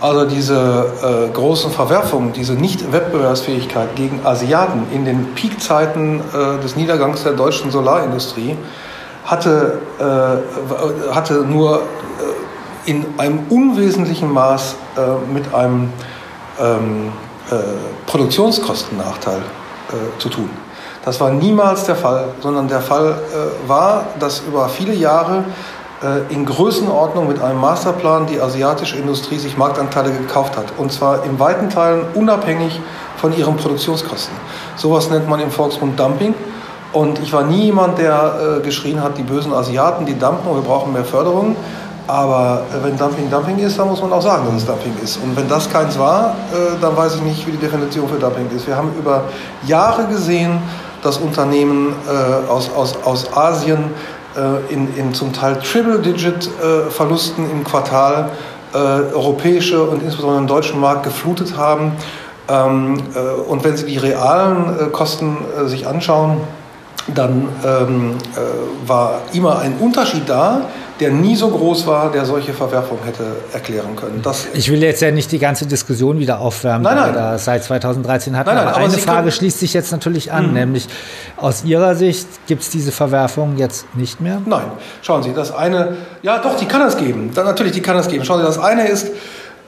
Also 0.00 0.26
diese 0.26 0.92
äh, 1.02 1.32
großen 1.32 1.70
Verwerfungen, 1.70 2.32
diese 2.32 2.52
Nicht-Wettbewerbsfähigkeit 2.52 3.96
gegen 3.96 4.20
Asiaten 4.24 4.86
in 4.92 5.04
den 5.04 5.34
Peakzeiten 5.34 6.20
äh, 6.20 6.62
des 6.62 6.76
Niedergangs 6.76 7.22
der 7.22 7.32
deutschen 7.32 7.70
Solarindustrie 7.70 8.56
hatte, 9.24 9.78
äh, 9.98 11.14
hatte 11.14 11.44
nur 11.46 11.82
in 12.86 13.04
einem 13.18 13.40
unwesentlichen 13.50 14.32
Maß 14.32 14.74
mit 15.32 15.54
einem 15.54 15.92
ähm, 16.58 17.12
äh, 17.50 17.54
Produktionskostennachteil 18.06 19.42
zu 20.20 20.28
tun. 20.28 20.48
Das 21.04 21.20
war 21.20 21.30
niemals 21.30 21.82
der 21.82 21.96
Fall, 21.96 22.28
sondern 22.40 22.68
der 22.68 22.80
Fall 22.80 23.18
war, 23.66 24.04
dass 24.20 24.42
über 24.46 24.68
viele 24.68 24.94
Jahre 24.94 25.42
äh, 26.02 26.32
in 26.32 26.46
Größenordnung 26.46 27.28
mit 27.28 27.42
einem 27.42 27.60
Masterplan 27.60 28.26
die 28.26 28.40
asiatische 28.40 28.96
Industrie 28.96 29.38
sich 29.38 29.58
Marktanteile 29.58 30.10
gekauft 30.12 30.56
hat. 30.56 30.64
Und 30.78 30.90
zwar 30.90 31.24
in 31.24 31.38
weiten 31.38 31.68
Teilen 31.68 32.06
unabhängig 32.14 32.80
von 33.18 33.36
ihren 33.36 33.56
Produktionskosten. 33.56 34.34
Sowas 34.76 35.10
nennt 35.10 35.28
man 35.28 35.40
im 35.40 35.50
Volksmund 35.50 36.00
Dumping. 36.00 36.34
Und 36.94 37.18
ich 37.20 37.32
war 37.32 37.42
nie 37.42 37.66
jemand, 37.66 37.98
der 37.98 38.58
äh, 38.58 38.60
geschrien 38.62 39.02
hat, 39.02 39.18
die 39.18 39.22
bösen 39.22 39.52
Asiaten, 39.52 40.06
die 40.06 40.18
dumpen, 40.18 40.54
wir 40.54 40.62
brauchen 40.62 40.92
mehr 40.92 41.04
Förderung. 41.04 41.54
Aber 42.06 42.62
äh, 42.72 42.84
wenn 42.84 42.96
Dumping 42.96 43.30
Dumping 43.30 43.58
ist, 43.58 43.78
dann 43.78 43.88
muss 43.88 44.00
man 44.00 44.12
auch 44.12 44.22
sagen, 44.22 44.44
dass 44.46 44.62
es 44.62 44.66
Dumping 44.66 44.94
ist. 45.02 45.16
Und 45.18 45.36
wenn 45.36 45.48
das 45.48 45.70
keins 45.70 45.98
war, 45.98 46.34
äh, 46.52 46.80
dann 46.80 46.96
weiß 46.96 47.16
ich 47.16 47.22
nicht, 47.22 47.46
wie 47.46 47.52
die 47.52 47.58
Definition 47.58 48.08
für 48.08 48.18
Dumping 48.18 48.48
ist. 48.54 48.66
Wir 48.66 48.76
haben 48.76 48.92
über 48.98 49.24
Jahre 49.66 50.06
gesehen, 50.06 50.58
dass 51.02 51.18
Unternehmen 51.18 51.94
äh, 52.06 52.50
aus, 52.50 52.70
aus, 52.74 52.96
aus 53.04 53.32
Asien 53.36 53.84
in, 54.68 54.96
in 54.96 55.12
zum 55.12 55.32
Teil 55.32 55.58
Triple-Digit-Verlusten 55.58 57.50
im 57.50 57.64
Quartal 57.64 58.30
europäische 58.72 59.82
und 59.82 60.04
insbesondere 60.04 60.40
den 60.40 60.46
deutschen 60.46 60.78
Markt 60.78 61.02
geflutet 61.02 61.56
haben. 61.56 61.96
Ähm, 62.48 63.02
und 63.48 63.64
wenn 63.64 63.76
Sie 63.76 63.86
die 63.86 63.98
realen 63.98 64.92
Kosten 64.92 65.36
sich 65.66 65.88
anschauen, 65.88 66.36
dann 67.12 67.48
ähm, 67.64 68.18
war 68.86 69.22
immer 69.32 69.58
ein 69.58 69.78
Unterschied 69.80 70.28
da 70.28 70.60
der 71.00 71.10
nie 71.10 71.34
so 71.34 71.48
groß 71.48 71.86
war, 71.86 72.12
der 72.12 72.26
solche 72.26 72.52
Verwerfungen 72.52 73.02
hätte 73.04 73.24
erklären 73.52 73.96
können. 73.96 74.20
Das 74.22 74.46
ich 74.52 74.70
will 74.70 74.82
jetzt 74.82 75.00
ja 75.00 75.10
nicht 75.10 75.32
die 75.32 75.38
ganze 75.38 75.66
Diskussion 75.66 76.18
wieder 76.18 76.40
aufwärmen, 76.40 76.82
nein, 76.82 76.96
nein. 76.96 77.08
die 77.08 77.14
wir 77.14 77.20
da 77.20 77.38
seit 77.38 77.64
2013 77.64 78.36
hatten. 78.36 78.48
Nein, 78.48 78.56
nein, 78.56 78.66
aber, 78.66 78.76
aber 78.76 78.84
eine 78.84 78.94
Sie 78.94 79.00
Frage 79.00 79.32
schließt 79.32 79.58
sich 79.58 79.72
jetzt 79.72 79.92
natürlich 79.92 80.30
an, 80.30 80.48
mhm. 80.48 80.54
nämlich 80.54 80.88
aus 81.38 81.64
Ihrer 81.64 81.94
Sicht 81.94 82.28
gibt 82.46 82.62
es 82.62 82.68
diese 82.68 82.92
Verwerfung 82.92 83.56
jetzt 83.56 83.86
nicht 83.96 84.20
mehr? 84.20 84.42
Nein. 84.44 84.70
Schauen 85.00 85.22
Sie, 85.22 85.32
das 85.32 85.52
eine, 85.52 85.96
ja 86.22 86.38
doch, 86.38 86.56
die 86.56 86.66
kann 86.66 86.82
es 86.82 86.96
geben. 86.98 87.30
Dann, 87.34 87.46
natürlich, 87.46 87.72
die 87.72 87.82
kann 87.82 87.96
es 87.96 88.08
geben. 88.08 88.24
Schauen 88.24 88.40
Sie, 88.40 88.46
das 88.46 88.58
eine 88.58 88.86
ist, 88.86 89.08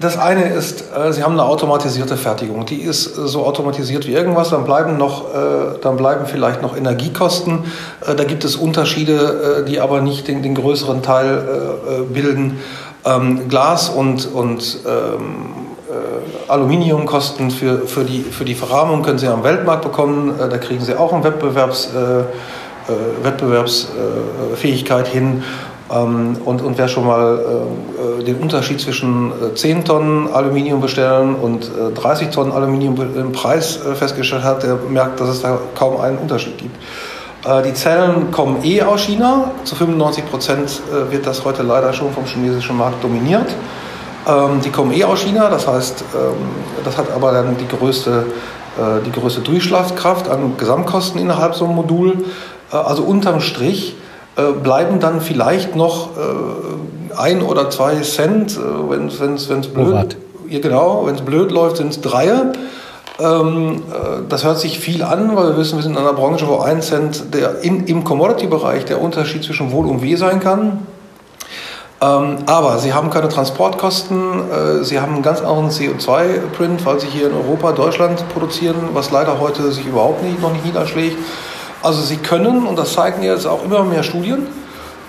das 0.02 0.18
eine 0.18 0.44
ist, 0.44 0.84
äh, 0.94 1.12
Sie 1.12 1.22
haben 1.22 1.32
eine 1.32 1.44
automatisierte 1.44 2.16
Fertigung. 2.16 2.66
Die 2.66 2.82
ist 2.82 3.16
äh, 3.16 3.28
so 3.28 3.46
automatisiert 3.46 4.06
wie 4.06 4.12
irgendwas. 4.12 4.50
Dann 4.50 4.64
bleiben, 4.64 4.98
noch, 4.98 5.32
äh, 5.34 5.78
dann 5.80 5.96
bleiben 5.96 6.26
vielleicht 6.26 6.60
noch 6.60 6.76
Energiekosten. 6.76 7.64
Da 8.04 8.24
gibt 8.24 8.44
es 8.44 8.56
Unterschiede, 8.56 9.64
die 9.68 9.80
aber 9.80 10.00
nicht 10.00 10.26
den, 10.28 10.42
den 10.42 10.54
größeren 10.54 11.02
Teil 11.02 11.42
bilden. 12.12 12.58
Ähm, 13.04 13.48
Glas 13.48 13.88
und, 13.88 14.26
und 14.32 14.78
ähm, 14.86 15.68
Aluminiumkosten 16.48 17.50
für, 17.50 17.86
für, 17.86 18.04
die, 18.04 18.20
für 18.22 18.44
die 18.44 18.54
Verrahmung 18.54 19.02
können 19.02 19.18
Sie 19.18 19.28
am 19.28 19.44
Weltmarkt 19.44 19.82
bekommen. 19.82 20.34
Da 20.38 20.58
kriegen 20.58 20.84
Sie 20.84 20.94
auch 20.98 21.12
eine 21.12 21.22
Wettbewerbs, 21.24 21.90
Wettbewerbsfähigkeit 23.22 25.08
hin. 25.08 25.44
Ähm, 25.92 26.36
und, 26.44 26.62
und 26.62 26.78
wer 26.78 26.88
schon 26.88 27.06
mal 27.06 27.38
äh, 27.38 28.20
äh 28.20 28.24
den 28.24 28.36
Unterschied 28.36 28.80
zwischen 28.80 29.32
10 29.54 29.80
äh, 29.80 29.84
Tonnen 29.84 30.28
Aluminium 30.32 30.80
bestellen 30.80 31.34
und 31.34 31.64
äh, 31.64 31.92
30 31.94 32.30
Tonnen 32.30 32.52
Aluminium 32.52 32.96
im 33.16 33.32
Preis 33.32 33.78
äh, 33.84 33.94
festgestellt 33.94 34.44
hat, 34.44 34.62
der 34.62 34.76
merkt, 34.88 35.20
dass 35.20 35.28
es 35.28 35.42
da 35.42 35.58
kaum 35.74 36.00
einen 36.00 36.18
Unterschied 36.18 36.56
gibt. 36.56 36.76
Äh, 37.44 37.62
die 37.62 37.74
Zellen 37.74 38.30
kommen 38.30 38.64
eh 38.64 38.82
aus 38.82 39.02
China. 39.02 39.50
Zu 39.64 39.74
95 39.74 40.30
Prozent 40.30 40.82
wird 41.10 41.26
das 41.26 41.44
heute 41.44 41.62
leider 41.62 41.92
schon 41.92 42.12
vom 42.12 42.24
chinesischen 42.24 42.76
Markt 42.76 43.02
dominiert. 43.02 43.54
Ähm, 44.26 44.60
die 44.64 44.70
kommen 44.70 44.92
eh 44.92 45.04
aus 45.04 45.20
China, 45.20 45.50
das 45.50 45.66
heißt, 45.66 46.04
ähm, 46.14 46.34
das 46.84 46.96
hat 46.96 47.10
aber 47.10 47.32
dann 47.32 47.56
die 47.56 47.68
größte, 47.68 48.26
die 49.04 49.12
größte 49.12 49.42
Durchschlagskraft 49.42 50.30
an 50.30 50.56
Gesamtkosten 50.56 51.20
innerhalb 51.20 51.54
so 51.54 51.66
einem 51.66 51.74
Modul. 51.74 52.24
also 52.70 53.02
unterm 53.02 53.42
Strich 53.42 53.94
äh, 53.94 54.01
bleiben 54.62 54.98
dann 54.98 55.20
vielleicht 55.20 55.76
noch 55.76 56.16
äh, 56.16 57.14
ein 57.16 57.42
oder 57.42 57.70
zwei 57.70 57.96
Cent, 57.96 58.56
äh, 58.56 58.60
wenn 58.60 59.34
es 59.34 59.68
blöd, 59.68 60.16
ja, 60.48 60.60
genau, 60.60 61.08
blöd 61.24 61.50
läuft, 61.50 61.78
sind 61.78 61.90
es 61.90 62.00
drei. 62.00 62.30
Ähm, 63.18 63.82
äh, 63.92 64.22
das 64.28 64.44
hört 64.44 64.58
sich 64.58 64.78
viel 64.78 65.02
an, 65.02 65.36
weil 65.36 65.50
wir 65.50 65.56
wissen, 65.56 65.76
wir 65.76 65.82
sind 65.82 65.92
in 65.92 65.98
einer 65.98 66.14
Branche, 66.14 66.46
wo 66.48 66.58
ein 66.58 66.82
Cent 66.82 67.34
der 67.34 67.60
in, 67.60 67.86
im 67.86 68.04
Commodity-Bereich 68.04 68.84
der 68.84 69.00
Unterschied 69.00 69.44
zwischen 69.44 69.70
Wohl 69.72 69.86
und 69.86 70.02
Weh 70.02 70.16
sein 70.16 70.40
kann. 70.40 70.86
Ähm, 72.00 72.38
aber 72.46 72.78
sie 72.78 72.92
haben 72.94 73.10
keine 73.10 73.28
Transportkosten, 73.28 74.50
äh, 74.50 74.84
sie 74.84 74.98
haben 75.00 75.14
einen 75.14 75.22
ganz 75.22 75.40
anderen 75.40 75.70
CO2-Print, 75.70 76.84
weil 76.84 76.98
sie 76.98 77.06
hier 77.06 77.28
in 77.28 77.34
Europa, 77.34 77.72
Deutschland 77.72 78.24
produzieren, 78.32 78.76
was 78.92 79.10
leider 79.10 79.38
heute 79.38 79.70
sich 79.70 79.86
überhaupt 79.86 80.22
nicht, 80.24 80.40
noch 80.40 80.52
nicht 80.52 80.64
niederschlägt. 80.64 81.16
Also 81.82 82.02
sie 82.02 82.16
können, 82.16 82.66
und 82.66 82.78
das 82.78 82.92
zeigen 82.92 83.22
jetzt 83.22 83.46
auch 83.46 83.64
immer 83.64 83.84
mehr 83.84 84.02
Studien, 84.02 84.46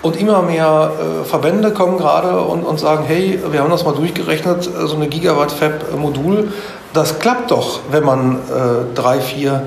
und 0.03 0.17
immer 0.19 0.41
mehr 0.41 0.91
äh, 0.99 1.23
Verbände 1.23 1.71
kommen 1.71 1.97
gerade 1.97 2.41
und, 2.41 2.63
und 2.63 2.77
sagen, 2.77 3.05
hey, 3.07 3.39
wir 3.49 3.61
haben 3.61 3.71
das 3.71 3.85
mal 3.85 3.95
durchgerechnet, 3.95 4.67
äh, 4.67 4.85
so 4.85 4.97
eine 4.97 5.07
Gigawatt-Fab-Modul, 5.07 6.51
das 6.93 7.19
klappt 7.19 7.51
doch, 7.51 7.79
wenn 7.89 8.03
man 8.03 8.35
äh, 8.35 8.95
drei, 8.95 9.19
vier 9.19 9.63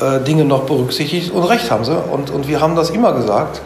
äh, 0.00 0.20
Dinge 0.20 0.44
noch 0.44 0.62
berücksichtigt. 0.62 1.32
Und 1.32 1.42
recht 1.42 1.70
haben 1.70 1.84
sie. 1.84 1.96
Und, 1.96 2.30
und 2.30 2.48
wir 2.48 2.60
haben 2.60 2.76
das 2.76 2.90
immer 2.90 3.12
gesagt, 3.12 3.60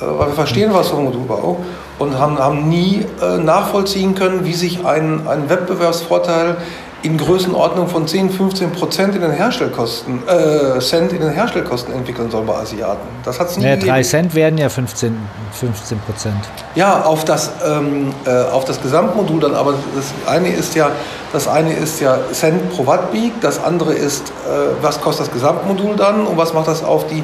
äh, 0.00 0.04
weil 0.06 0.28
wir 0.28 0.34
verstehen 0.34 0.70
was 0.72 0.88
vom 0.88 1.04
Modulbau 1.04 1.58
und 1.98 2.18
haben, 2.18 2.38
haben 2.38 2.68
nie 2.68 3.04
äh, 3.20 3.38
nachvollziehen 3.38 4.14
können, 4.14 4.44
wie 4.44 4.54
sich 4.54 4.86
ein, 4.86 5.26
ein 5.26 5.50
Wettbewerbsvorteil 5.50 6.56
in 7.04 7.18
Größenordnung 7.18 7.86
von 7.88 8.08
10, 8.08 8.30
15 8.30 8.72
Prozent 8.72 9.14
in 9.14 9.20
den 9.20 9.30
Herstellkosten, 9.30 10.22
äh, 10.26 10.80
Cent 10.80 11.12
in 11.12 11.20
den 11.20 11.30
Herstellkosten 11.30 11.92
entwickeln 11.92 12.30
soll 12.30 12.44
bei 12.44 12.54
Asiaten. 12.54 13.06
Das 13.24 13.38
hat 13.38 13.50
es 13.50 13.58
nie 13.58 13.64
ja, 13.64 13.74
gegeben. 13.74 13.90
3 13.90 14.02
Cent 14.02 14.34
werden 14.34 14.58
ja 14.58 14.70
15, 14.70 15.14
15 15.52 15.98
Prozent. 15.98 16.36
Ja, 16.74 17.02
auf 17.02 17.26
das, 17.26 17.50
ähm, 17.62 18.14
äh, 18.24 18.44
auf 18.50 18.64
das 18.64 18.80
Gesamtmodul 18.80 19.38
dann, 19.40 19.54
aber 19.54 19.74
das 19.94 20.14
eine 20.26 20.48
ist 20.48 20.74
ja, 20.74 20.90
das 21.34 21.46
eine 21.46 21.74
ist 21.74 22.00
ja 22.00 22.18
Cent 22.32 22.70
pro 22.70 22.86
Watt 22.86 23.12
Peak, 23.12 23.38
das 23.42 23.62
andere 23.62 23.92
ist, 23.92 24.30
äh, 24.30 24.32
was 24.80 24.98
kostet 24.98 25.26
das 25.26 25.34
Gesamtmodul 25.34 25.96
dann 25.96 26.26
und 26.26 26.38
was 26.38 26.54
macht 26.54 26.68
das 26.68 26.82
auf 26.82 27.06
die, 27.06 27.22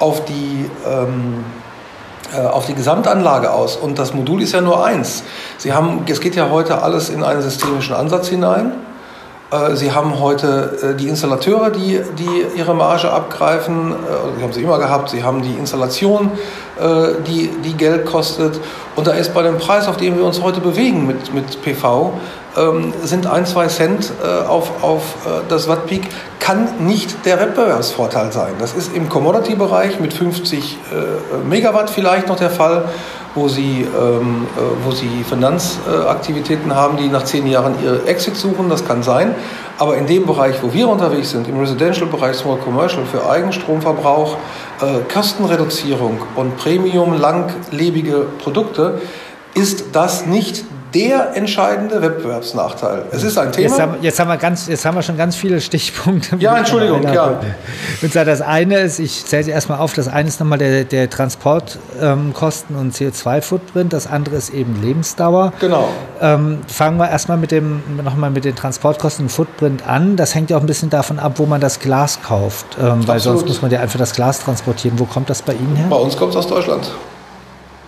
auf 0.00 0.24
die 0.24 0.68
ähm, 0.84 1.44
äh, 2.32 2.46
auf 2.46 2.66
die 2.66 2.74
Gesamtanlage 2.74 3.52
aus. 3.52 3.76
Und 3.76 3.98
das 3.98 4.12
Modul 4.14 4.42
ist 4.42 4.52
ja 4.52 4.60
nur 4.60 4.84
eins. 4.84 5.22
Sie 5.58 5.72
haben, 5.72 6.04
es 6.08 6.20
geht 6.20 6.36
ja 6.36 6.48
heute 6.50 6.82
alles 6.82 7.10
in 7.10 7.24
einen 7.24 7.42
systemischen 7.42 7.94
Ansatz 7.94 8.28
hinein. 8.28 8.72
Äh, 9.50 9.74
sie 9.74 9.92
haben 9.92 10.20
heute 10.20 10.78
äh, 10.82 10.96
die 10.96 11.08
Installateure, 11.08 11.70
die, 11.70 12.00
die 12.18 12.58
ihre 12.58 12.74
Marge 12.74 13.10
abgreifen. 13.10 13.92
Äh, 13.92 14.36
sie 14.36 14.42
haben 14.42 14.52
sie 14.52 14.62
immer 14.62 14.78
gehabt. 14.78 15.10
Sie 15.10 15.22
haben 15.22 15.42
die 15.42 15.54
Installation, 15.54 16.32
die, 17.26 17.50
die 17.62 17.74
Geld 17.74 18.06
kostet. 18.06 18.58
Und 18.96 19.06
da 19.06 19.10
ist 19.10 19.34
bei 19.34 19.42
dem 19.42 19.58
Preis, 19.58 19.86
auf 19.86 19.98
dem 19.98 20.16
wir 20.16 20.24
uns 20.24 20.40
heute 20.40 20.62
bewegen 20.62 21.06
mit, 21.06 21.34
mit 21.34 21.60
PV, 21.60 22.14
ähm, 22.56 22.94
sind 23.02 23.26
ein, 23.26 23.44
zwei 23.44 23.66
Cent 23.66 24.10
auf, 24.48 24.82
auf 24.82 25.02
das 25.50 25.68
Wattpeak, 25.68 26.08
kann 26.38 26.86
nicht 26.86 27.26
der 27.26 27.38
Wettbewerbsvorteil 27.38 28.32
sein. 28.32 28.54
Das 28.58 28.72
ist 28.72 28.96
im 28.96 29.10
Commodity-Bereich 29.10 30.00
mit 30.00 30.14
50 30.14 30.78
Megawatt 31.46 31.90
vielleicht 31.90 32.28
noch 32.28 32.36
der 32.36 32.50
Fall 32.50 32.84
wo 33.34 33.48
sie, 33.48 33.82
ähm, 33.82 34.46
äh, 34.56 34.84
wo 34.84 34.90
sie 34.90 35.24
Finanzaktivitäten 35.28 36.74
haben, 36.74 36.96
die 36.96 37.08
nach 37.08 37.24
zehn 37.24 37.46
Jahren 37.46 37.74
ihre 37.82 38.06
Exit 38.06 38.36
suchen. 38.36 38.68
Das 38.68 38.86
kann 38.86 39.02
sein. 39.02 39.34
Aber 39.78 39.96
in 39.96 40.06
dem 40.06 40.26
Bereich, 40.26 40.56
wo 40.62 40.72
wir 40.72 40.88
unterwegs 40.88 41.30
sind, 41.30 41.48
im 41.48 41.58
Residential-Bereich, 41.58 42.36
Small 42.36 42.58
Commercial, 42.58 43.04
für 43.06 43.28
Eigenstromverbrauch, 43.28 44.36
äh, 44.80 45.12
Kostenreduzierung 45.12 46.18
und 46.36 46.56
Premium 46.56 47.18
langlebige 47.18 48.26
Produkte, 48.42 49.00
ist 49.54 49.86
das 49.92 50.26
nicht 50.26 50.64
der 50.94 51.36
entscheidende 51.36 52.02
Wettbewerbsnachteil. 52.02 53.04
Es 53.10 53.22
ist 53.22 53.38
ein 53.38 53.52
Thema. 53.52 53.68
Jetzt 53.68 53.80
haben, 53.80 53.94
jetzt 54.00 54.20
haben, 54.20 54.28
wir, 54.28 54.36
ganz, 54.36 54.66
jetzt 54.66 54.84
haben 54.84 54.96
wir 54.96 55.02
schon 55.02 55.16
ganz 55.16 55.36
viele 55.36 55.60
Stichpunkte. 55.60 56.36
Ja, 56.38 56.56
Entschuldigung, 56.56 57.02
ja. 57.02 57.40
Und 58.02 58.12
zwar 58.12 58.24
das 58.24 58.40
eine 58.40 58.80
ist, 58.80 58.98
ich 58.98 59.24
zähle 59.24 59.44
sie 59.44 59.50
erstmal 59.50 59.78
auf, 59.78 59.92
das 59.94 60.08
eine 60.08 60.28
ist 60.28 60.40
nochmal 60.40 60.58
der, 60.58 60.84
der 60.84 61.10
Transportkosten 61.10 62.76
ähm, 62.76 62.80
und 62.80 62.94
CO2-Footprint, 62.94 63.92
das 63.92 64.06
andere 64.06 64.36
ist 64.36 64.50
eben 64.50 64.80
Lebensdauer. 64.82 65.52
Genau. 65.60 65.88
Ähm, 66.20 66.60
fangen 66.66 66.98
wir 66.98 67.08
erstmal 67.08 67.36
mit 67.36 67.50
dem, 67.50 67.82
nochmal 68.02 68.30
mit 68.30 68.44
den 68.44 68.56
Transportkosten 68.56 69.26
und 69.26 69.30
Footprint 69.30 69.86
an. 69.86 70.16
Das 70.16 70.34
hängt 70.34 70.50
ja 70.50 70.56
auch 70.56 70.62
ein 70.62 70.66
bisschen 70.66 70.90
davon 70.90 71.18
ab, 71.18 71.34
wo 71.36 71.46
man 71.46 71.60
das 71.60 71.80
Glas 71.80 72.20
kauft, 72.22 72.66
ähm, 72.80 73.06
weil 73.06 73.20
sonst 73.20 73.46
muss 73.46 73.62
man 73.62 73.70
ja 73.70 73.80
einfach 73.80 73.98
das 73.98 74.14
Glas 74.14 74.40
transportieren. 74.40 74.98
Wo 74.98 75.04
kommt 75.04 75.30
das 75.30 75.42
bei 75.42 75.52
Ihnen 75.52 75.76
her? 75.76 75.86
Bei 75.88 75.96
uns 75.96 76.16
kommt 76.16 76.32
es 76.32 76.36
aus 76.36 76.46
Deutschland. 76.46 76.90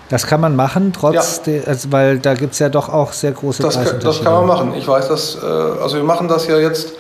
Das 0.09 0.27
kann 0.27 0.41
man 0.41 0.55
machen, 0.57 0.93
trotz, 0.93 1.39
ja. 1.39 1.43
de, 1.45 1.67
also, 1.67 1.91
weil 1.91 2.19
da 2.19 2.35
gibt 2.35 2.53
es 2.53 2.59
ja 2.59 2.69
doch 2.69 2.89
auch 2.89 3.13
sehr 3.13 3.33
große 3.33 3.63
das 3.63 3.83
kann, 3.83 4.01
das 4.01 4.23
kann 4.23 4.33
man 4.35 4.47
machen. 4.47 4.75
Ich 4.77 4.87
weiß, 4.87 5.09
dass, 5.09 5.39
äh, 5.43 5.47
also 5.47 5.97
wir 5.97 6.05
machen 6.05 6.29
das 6.29 6.47
ja 6.47 6.59
jetzt, 6.59 6.93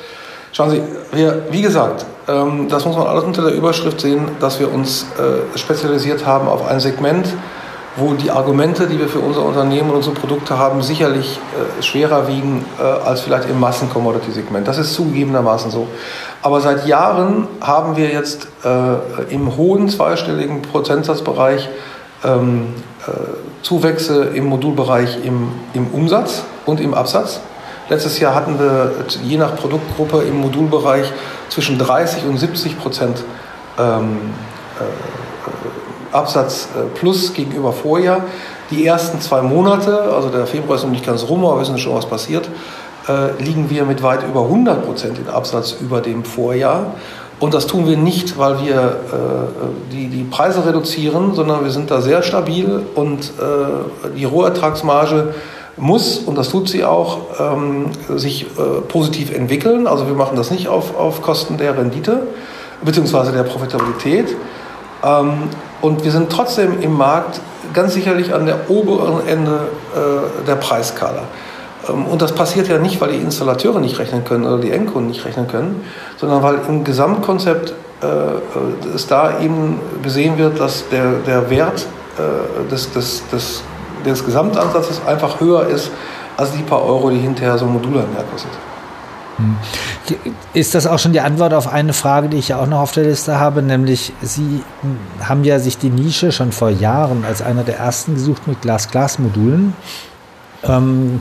schauen 0.52 0.71
Sie, 0.71 0.82
wir, 1.12 1.42
wie 1.50 1.62
gesagt, 1.62 2.06
ähm, 2.28 2.68
das 2.68 2.85
muss 2.85 2.97
man 2.97 3.06
alles 3.06 3.25
unter 3.25 3.42
der 3.42 3.52
Überschrift 3.52 4.00
sehen, 4.00 4.28
dass 4.40 4.61
wir 4.61 4.73
uns 4.73 5.06
äh, 5.18 5.59
spezialisiert 5.59 6.25
haben 6.25 6.49
auf 6.49 6.66
ein 6.66 6.80
Segment, 6.80 7.26
wo 7.97 8.14
die 8.14 8.30
Argumente, 8.30 8.87
die 8.87 8.99
wir 8.99 9.09
für 9.09 9.18
unser 9.18 9.44
Unternehmen 9.44 9.90
und 9.90 9.97
unsere 9.97 10.14
Produkte 10.14 10.59
haben, 10.59 10.82
sicherlich 10.82 11.38
äh, 11.78 11.82
schwerer 11.82 12.26
wiegen 12.26 12.64
äh, 12.80 12.82
als 12.82 13.21
vielleicht 13.21 13.49
im 13.50 13.61
Massen-Commodity-Segment. 13.61 14.66
Das 14.66 14.78
ist 14.78 14.94
zugegebenermaßen 14.94 15.71
so. 15.71 15.88
Aber 16.40 16.61
seit 16.61 16.87
Jahren 16.87 17.47
haben 17.61 17.97
wir 17.97 18.09
jetzt 18.09 18.49
äh, 18.64 19.32
im 19.32 19.56
hohen 19.56 19.88
zweistelligen 19.88 20.62
Prozentsatzbereich 20.62 21.68
ähm, 22.25 22.68
äh, 22.68 22.92
Zuwächse 23.62 24.25
im 24.35 24.47
Modulbereich 24.47 25.25
im, 25.25 25.49
im 25.75 25.88
Umsatz 25.88 26.42
und 26.66 26.80
im 26.80 26.94
Absatz. 26.94 27.40
Letztes 27.88 28.21
Jahr 28.21 28.35
hatten 28.35 28.59
wir 28.59 28.92
je 29.23 29.37
nach 29.37 29.56
Produktgruppe 29.56 30.23
im 30.23 30.40
Modulbereich 30.40 31.12
zwischen 31.49 31.78
30 31.78 32.25
und 32.25 32.38
70 32.38 32.78
Prozent 32.78 33.25
ähm, 33.78 34.18
äh, 34.78 36.14
Absatz 36.14 36.68
äh, 36.76 36.85
plus 36.99 37.32
gegenüber 37.35 37.73
Vorjahr. 37.73 38.23
Die 38.71 38.87
ersten 38.87 39.21
zwei 39.21 39.42
Monate, 39.42 40.00
also 40.00 40.28
der 40.28 40.47
Februar 40.47 40.76
ist 40.76 40.85
noch 40.85 40.90
nicht 40.90 41.04
ganz 41.04 41.25
rum, 41.25 41.44
aber 41.44 41.61
wissen 41.61 41.78
schon, 41.78 41.94
was 41.94 42.06
passiert, 42.06 42.49
äh, 43.09 43.32
liegen 43.42 43.68
wir 43.68 43.85
mit 43.85 44.02
weit 44.02 44.23
über 44.23 44.42
100 44.42 44.85
Prozent 44.85 45.18
in 45.18 45.28
Absatz 45.28 45.76
über 45.80 46.00
dem 46.00 46.25
Vorjahr. 46.25 46.94
Und 47.41 47.55
das 47.55 47.67
tun 47.67 47.89
wir 47.89 47.97
nicht, 47.97 48.39
weil 48.39 48.65
wir 48.65 48.77
äh, 48.77 49.93
die, 49.93 50.09
die 50.09 50.25
Preise 50.25 50.65
reduzieren, 50.65 51.35
sondern 51.35 51.65
wir 51.65 51.71
sind 51.71 51.91
da 51.91 52.01
sehr 52.01 52.23
stabil 52.23 52.83
und 52.95 53.21
äh, 53.21 54.11
die 54.17 54.25
Rohertragsmarge 54.25 55.35
muss, 55.77 56.19
und 56.19 56.37
das 56.37 56.51
tut 56.51 56.69
sie 56.69 56.85
auch, 56.85 57.19
ähm, 57.41 57.87
sich 58.17 58.45
äh, 58.45 58.81
positiv 58.89 59.35
entwickeln. 59.35 59.87
Also 59.87 60.07
wir 60.07 60.15
machen 60.15 60.37
das 60.37 60.51
nicht 60.51 60.69
auf, 60.69 60.97
auf 60.97 61.23
Kosten 61.23 61.57
der 61.57 61.77
Rendite 61.77 62.27
bzw. 62.85 63.33
der 63.33 63.43
Profitabilität. 63.43 64.37
Ähm, 65.03 65.49
und 65.81 66.05
wir 66.05 66.12
sind 66.12 66.31
trotzdem 66.31 66.81
im 66.81 66.93
Markt 66.97 67.41
ganz 67.73 67.95
sicherlich 67.95 68.35
an 68.35 68.47
der 68.47 68.71
oberen 68.71 69.27
Ende 69.27 69.69
äh, 69.95 70.47
der 70.47 70.57
Preiskala. 70.57 71.25
Ähm, 71.89 72.07
und 72.07 72.23
das 72.23 72.33
passiert 72.33 72.69
ja 72.69 72.79
nicht, 72.79 73.01
weil 73.01 73.12
die 73.12 73.19
Installateure 73.19 73.81
nicht 73.81 73.99
rechnen 73.99 74.25
können 74.25 74.45
oder 74.45 74.59
die 74.59 74.71
Endkunden 74.71 75.11
nicht 75.11 75.25
rechnen 75.25 75.49
können, 75.49 75.85
sondern 76.17 76.43
weil 76.43 76.59
im 76.69 76.85
Gesamtkonzept 76.85 77.75
äh, 78.03 78.07
äh 78.07 78.95
es 78.95 79.07
da 79.07 79.41
eben 79.41 79.81
gesehen 80.03 80.39
wird, 80.39 80.61
dass 80.61 80.89
der, 80.89 81.15
der 81.27 81.51
Wert 81.51 81.87
äh, 82.19 82.71
des, 82.71 82.93
des, 82.93 83.23
des, 83.29 83.62
des 84.05 84.25
Gesamtansatzes 84.25 85.01
einfach 85.07 85.41
höher 85.41 85.67
ist 85.67 85.91
als 86.37 86.53
die 86.53 86.62
paar 86.62 86.85
Euro, 86.85 87.11
die 87.11 87.19
hinterher 87.19 87.59
so 87.59 87.67
ein 87.67 87.73
Modul 87.73 87.93
mehr 87.93 88.25
kostet. 88.31 88.51
Hm. 89.37 89.57
Ist 90.53 90.75
das 90.75 90.87
auch 90.87 90.99
schon 90.99 91.12
die 91.12 91.21
Antwort 91.21 91.55
auf 91.55 91.73
eine 91.73 91.93
Frage, 91.93 92.29
die 92.29 92.37
ich 92.37 92.49
ja 92.49 92.59
auch 92.59 92.67
noch 92.67 92.81
auf 92.81 92.93
der 92.93 93.05
Liste 93.05 93.39
habe, 93.39 93.62
nämlich 93.62 94.12
Sie 94.21 94.62
haben 95.23 95.45
ja 95.45 95.59
sich 95.59 95.79
die 95.79 95.89
Nische 95.89 96.33
schon 96.33 96.53
vor 96.53 96.69
Jahren 96.71 97.25
als 97.25 97.41
einer 97.41 97.62
der 97.62 97.79
ersten 97.79 98.15
gesucht 98.15 98.47
mit 98.47 98.61
Glas-Glas-Modulen. 98.61 99.75
Ähm, 100.65 101.21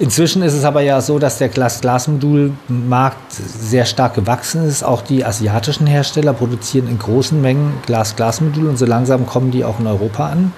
inzwischen 0.00 0.42
ist 0.42 0.54
es 0.54 0.64
aber 0.64 0.80
ja 0.80 1.00
so, 1.00 1.20
dass 1.20 1.38
der 1.38 1.48
Glas-Glas-Modul-Markt 1.48 3.32
sehr 3.32 3.84
stark 3.84 4.14
gewachsen 4.14 4.66
ist. 4.66 4.82
Auch 4.82 5.02
die 5.02 5.24
asiatischen 5.24 5.86
Hersteller 5.86 6.32
produzieren 6.32 6.88
in 6.88 6.98
großen 6.98 7.40
Mengen 7.40 7.74
Glas-Glas-Module 7.86 8.68
und 8.68 8.78
so 8.78 8.86
langsam 8.86 9.26
kommen 9.26 9.52
die 9.52 9.64
auch 9.64 9.78
in 9.78 9.86
Europa 9.86 10.30
an. 10.30 10.52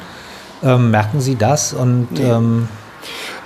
Ähm, 0.62 0.90
merken 0.90 1.20
Sie 1.20 1.36
das? 1.36 1.74
Und 1.74 2.12
nee. 2.12 2.22
ähm, 2.22 2.68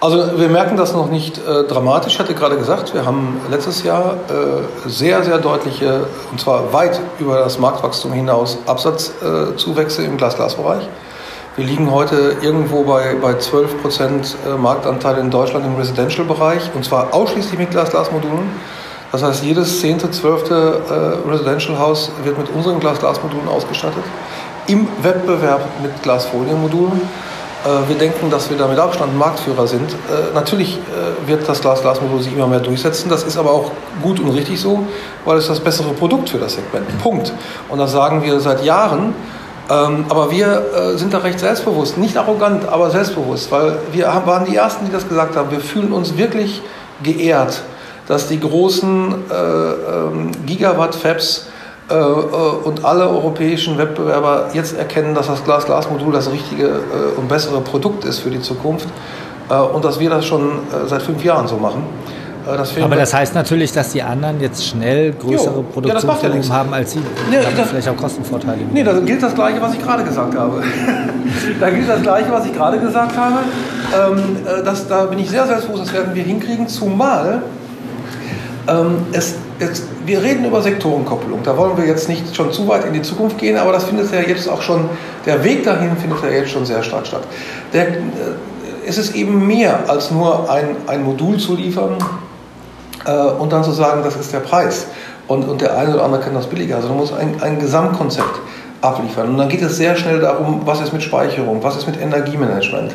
also 0.01 0.39
wir 0.39 0.49
merken 0.49 0.77
das 0.77 0.93
noch 0.93 1.11
nicht 1.11 1.39
äh, 1.39 1.65
dramatisch. 1.65 2.15
Ich 2.15 2.19
hatte 2.21 2.35
gerade 2.35 2.59
gesagt, 2.59 2.93
wir 2.93 3.07
haben 3.07 3.41
letztes 3.51 3.83
Jahr 3.83 4.17
äh, 4.29 4.89
sehr, 4.89 5.25
sehr 5.25 5.39
deutliche, 5.39 6.07
und 6.31 6.39
zwar 6.39 6.73
weit 6.75 7.01
über 7.19 7.39
das 7.39 7.59
Marktwachstum 7.59 8.13
hinaus, 8.13 8.59
Absatzzuwächse 8.67 10.03
äh, 10.03 10.07
im 10.07 10.19
Glas-Glas-Bereich. 10.19 10.87
Wir 11.57 11.65
liegen 11.65 11.91
heute 11.91 12.37
irgendwo 12.43 12.83
bei, 12.83 13.15
bei 13.15 13.39
12 13.39 13.81
Prozent 13.81 14.37
äh, 14.47 14.59
Marktanteil 14.59 15.17
in 15.17 15.31
Deutschland 15.31 15.65
im 15.65 15.75
Residential-Bereich, 15.77 16.61
und 16.75 16.85
zwar 16.85 17.15
ausschließlich 17.15 17.59
mit 17.59 17.71
Glas-Glas-Modulen. 17.71 18.51
Das 19.11 19.23
heißt, 19.23 19.43
jedes 19.43 19.81
zehnte, 19.81 20.11
zwölfte 20.11 20.83
äh, 21.25 21.31
Residential-Haus 21.31 22.11
wird 22.25 22.37
mit 22.37 22.51
unseren 22.51 22.79
Glas-Glas-Modulen 22.79 23.49
ausgestattet. 23.49 24.05
Im 24.67 24.87
Wettbewerb 25.01 25.63
mit 25.81 26.03
Glasfolienmodulen. 26.03 27.01
Äh, 27.65 27.89
wir 27.89 27.97
denken, 27.97 28.29
dass 28.29 28.51
wir 28.51 28.59
da 28.59 28.69
mit 28.69 28.79
Abstand 28.79 29.17
Marktführer 29.17 29.67
sind. 29.67 29.97
Natürlich 30.35 30.79
wird 31.25 31.49
das 31.49 31.63
Glas-Glas-Modul 31.63 32.21
sich 32.21 32.35
immer 32.35 32.49
mehr 32.49 32.61
durchsetzen. 32.61 33.09
Das 33.09 33.23
ist 33.23 33.39
aber 33.39 33.53
auch 33.53 33.71
gut 34.03 34.21
und 34.21 34.29
richtig 34.29 34.61
so, 34.61 34.87
weil 35.25 35.39
es 35.39 35.47
das 35.47 35.61
bessere 35.61 35.95
Produkt 35.95 36.29
für 36.29 36.39
das 36.39 36.53
Segment. 36.53 36.87
Punkt. 37.03 37.33
Und 37.71 37.79
das 37.79 37.93
sagen 37.93 38.23
wir 38.23 38.41
seit 38.41 38.63
Jahren. 38.63 39.15
Ähm, 39.69 40.05
aber 40.09 40.31
wir 40.31 40.95
sind 40.97 41.13
da 41.13 41.19
recht 41.19 41.41
selbstbewusst, 41.41 41.99
nicht 41.99 42.17
arrogant, 42.17 42.69
aber 42.69 42.91
selbstbewusst, 42.91 43.51
weil 43.51 43.79
wir 43.93 44.07
waren 44.25 44.45
die 44.45 44.57
Ersten, 44.57 44.87
die 44.87 44.93
das 44.93 45.09
gesagt 45.09 45.37
haben. 45.37 45.51
Wir 45.51 45.61
fühlen 45.61 45.93
uns 45.93 46.17
wirklich 46.17 46.63
geehrt, 47.03 47.63
dass 48.07 48.29
die 48.29 48.39
großen 48.39 49.15
ähm, 49.31 50.31
Gigawatt-Fabs 50.47 51.49
äh, 51.89 51.95
äh, 51.95 52.05
und 52.65 52.85
alle 52.85 53.09
europäischen 53.09 53.79
Wettbewerber 53.79 54.49
jetzt 54.55 54.77
erkennen, 54.77 55.15
dass 55.15 55.29
das 55.29 55.45
Glas-Glas-Modul 55.45 56.13
das 56.13 56.31
richtige 56.33 56.67
äh, 56.67 57.17
und 57.17 57.29
bessere 57.29 57.61
Produkt 57.61 58.05
ist 58.05 58.19
für 58.19 58.31
die 58.31 58.41
Zukunft 58.41 58.89
und 59.49 59.85
dass 59.85 60.01
wir 60.01 60.11
das 60.11 60.27
schon 60.27 60.59
seit 60.89 61.03
fünf 61.03 61.23
Jahren 61.23 61.47
so 61.47 61.57
machen. 61.57 61.85
Das 62.47 62.77
Aber 62.81 62.97
das 62.97 63.13
heißt 63.13 63.35
natürlich, 63.35 63.73
dass 63.73 63.91
die 63.91 64.03
anderen 64.03 64.41
jetzt 64.41 64.65
schnell 64.65 65.13
größere 65.13 65.63
Produktionsvolumen 65.63 66.43
ja, 66.43 66.55
haben 66.55 66.73
als 66.73 66.93
Sie. 66.93 67.01
Nee, 67.31 67.39
das, 67.57 67.69
vielleicht 67.71 67.89
auch 67.89 67.97
Kostenvorteile. 67.97 68.61
Nee, 68.73 68.85
da 68.85 68.93
gilt 69.01 69.23
das 69.23 69.35
Gleiche, 69.35 69.61
was 69.61 69.75
ich 69.75 69.83
gerade 69.83 70.05
gesagt 70.05 70.37
habe. 70.37 70.63
da 71.61 71.71
gilt 71.71 71.89
das 71.89 72.03
Gleiche, 72.03 72.31
was 72.31 72.47
ich 72.47 72.55
gerade 72.55 72.79
gesagt 72.79 73.17
habe. 73.17 73.39
Ähm, 73.95 74.37
das, 74.65 74.87
da 74.87 75.07
bin 75.07 75.19
ich 75.19 75.29
sehr 75.29 75.47
selbstbewusst, 75.47 75.87
das 75.87 75.93
werden 75.93 76.15
wir 76.15 76.23
hinkriegen, 76.23 76.69
zumal 76.69 77.43
ähm, 78.69 78.99
es 79.13 79.35
Jetzt, 79.59 79.85
wir 80.05 80.23
reden 80.23 80.45
über 80.45 80.61
Sektorenkopplung. 80.61 81.43
Da 81.43 81.57
wollen 81.57 81.79
wir 81.79 81.87
jetzt 81.87 82.11
nicht 82.11 82.37
schon 82.37 82.53
zu 82.53 82.69
weit 82.69 82.85
in 82.85 82.93
die 82.93 83.01
Zukunft 83.01 83.39
gehen, 83.39 83.57
aber 83.57 83.73
das 83.73 83.85
findet 83.85 84.13
ja 84.13 84.21
jetzt 84.21 84.49
auch 84.49 84.61
schon, 84.61 84.91
der 85.25 85.43
Weg 85.45 85.65
dahin 85.65 85.97
findet 85.97 86.23
ja 86.23 86.29
jetzt 86.29 86.51
schon 86.51 86.67
sehr 86.67 86.83
stark 86.83 87.07
statt. 87.07 87.23
Der, 87.73 87.89
äh, 87.89 87.95
es 88.87 88.99
ist 88.99 89.15
eben 89.15 89.47
mehr 89.47 89.89
als 89.89 90.11
nur 90.11 90.51
ein, 90.51 90.77
ein 90.87 91.03
Modul 91.03 91.39
zu 91.39 91.57
liefern 91.57 91.97
äh, 91.99 92.26
und 93.13 93.53
dann 93.53 93.65
zu 93.65 93.73
sagen, 93.73 94.03
das 94.05 94.17
ist 94.17 94.33
der 94.33 94.41
Preis. 94.41 94.87
Und, 95.29 95.49
und 95.49 95.61
der 95.61 95.77
eine 95.77 95.95
oder 95.95 96.05
andere 96.05 96.23
kann 96.23 96.35
das 96.35 96.47
billiger. 96.47 96.77
Also 96.77 96.89
du 96.89 96.95
musst 96.95 97.13
ein, 97.13 97.43
ein 97.43 97.59
Gesamtkonzept 97.59 98.41
abliefern. 98.81 99.31
Und 99.31 99.39
dann 99.39 99.49
geht 99.49 99.63
es 99.63 99.77
sehr 99.77 99.97
schnell 99.97 100.21
darum, 100.21 100.63
was 100.65 100.81
ist 100.81 100.93
mit 100.93 101.03
Speicherung, 101.03 101.63
was 101.63 101.77
ist 101.77 101.87
mit 101.87 102.01
Energiemanagement, 102.01 102.95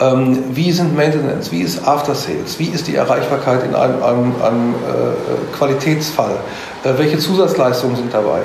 ähm, 0.00 0.44
wie 0.50 0.72
sind 0.72 0.96
Maintenance, 0.96 1.50
wie 1.52 1.62
ist 1.62 1.86
After 1.86 2.14
Sales, 2.14 2.58
wie 2.58 2.66
ist 2.68 2.86
die 2.86 2.96
Erreichbarkeit 2.96 3.64
in 3.64 3.74
einem, 3.74 4.02
einem, 4.02 4.34
einem 4.42 4.74
äh, 4.74 5.56
Qualitätsfall, 5.56 6.36
äh, 6.84 6.90
welche 6.96 7.18
Zusatzleistungen 7.18 7.96
sind 7.96 8.12
dabei. 8.12 8.42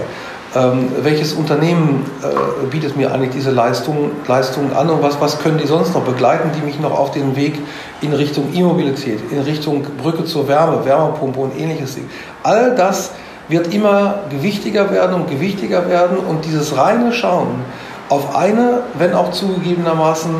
Ähm, 0.55 0.87
welches 1.01 1.33
Unternehmen 1.33 2.05
äh, 2.23 2.65
bietet 2.67 2.95
mir 2.95 3.13
eigentlich 3.13 3.31
diese 3.31 3.51
Leistungen, 3.51 4.11
Leistungen 4.25 4.71
an 4.73 4.89
und 4.89 5.03
was, 5.03 5.19
was 5.19 5.39
können 5.39 5.57
die 5.57 5.67
sonst 5.67 5.93
noch 5.93 6.03
begleiten, 6.03 6.51
die 6.55 6.65
mich 6.65 6.79
noch 6.79 6.97
auf 6.97 7.11
den 7.11 7.35
Weg 7.35 7.59
in 8.01 8.13
Richtung 8.13 8.53
E-Mobilität, 8.53 9.19
in 9.31 9.39
Richtung 9.41 9.85
Brücke 10.01 10.23
zur 10.23 10.47
Wärme, 10.47 10.85
Wärmepumpe 10.85 11.41
und 11.41 11.59
ähnliches. 11.59 11.97
All 12.43 12.73
das 12.73 13.11
wird 13.49 13.73
immer 13.73 14.19
gewichtiger 14.29 14.91
werden 14.91 15.15
und 15.15 15.29
gewichtiger 15.29 15.89
werden 15.89 16.17
und 16.17 16.45
dieses 16.45 16.77
reine 16.77 17.11
Schauen 17.11 17.65
auf 18.07 18.35
eine, 18.35 18.83
wenn 18.97 19.13
auch 19.13 19.31
zugegebenermaßen 19.31 20.31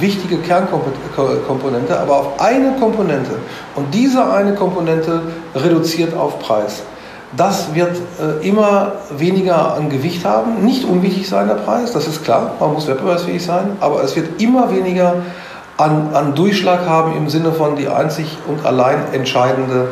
wichtige 0.00 0.38
Kernkomponente, 0.38 1.98
aber 1.98 2.16
auf 2.18 2.40
eine 2.40 2.72
Komponente 2.78 3.38
und 3.74 3.94
diese 3.94 4.30
eine 4.30 4.54
Komponente 4.54 5.22
reduziert 5.54 6.14
auf 6.14 6.40
Preis. 6.40 6.82
Das 7.36 7.74
wird 7.74 7.96
äh, 8.20 8.46
immer 8.46 8.92
weniger 9.16 9.74
an 9.74 9.88
Gewicht 9.88 10.24
haben, 10.24 10.64
nicht 10.64 10.84
unwichtig 10.84 11.28
sein 11.28 11.48
der 11.48 11.54
Preis, 11.54 11.92
das 11.92 12.06
ist 12.06 12.24
klar, 12.24 12.52
man 12.60 12.74
muss 12.74 12.86
wettbewerbsfähig 12.86 13.42
sein, 13.42 13.76
aber 13.80 14.02
es 14.04 14.14
wird 14.16 14.40
immer 14.42 14.70
weniger 14.70 15.14
an, 15.78 16.10
an 16.12 16.34
Durchschlag 16.34 16.86
haben 16.86 17.16
im 17.16 17.30
Sinne 17.30 17.52
von 17.52 17.76
die 17.76 17.88
einzig 17.88 18.36
und 18.46 18.66
allein 18.66 18.98
entscheidende 19.12 19.88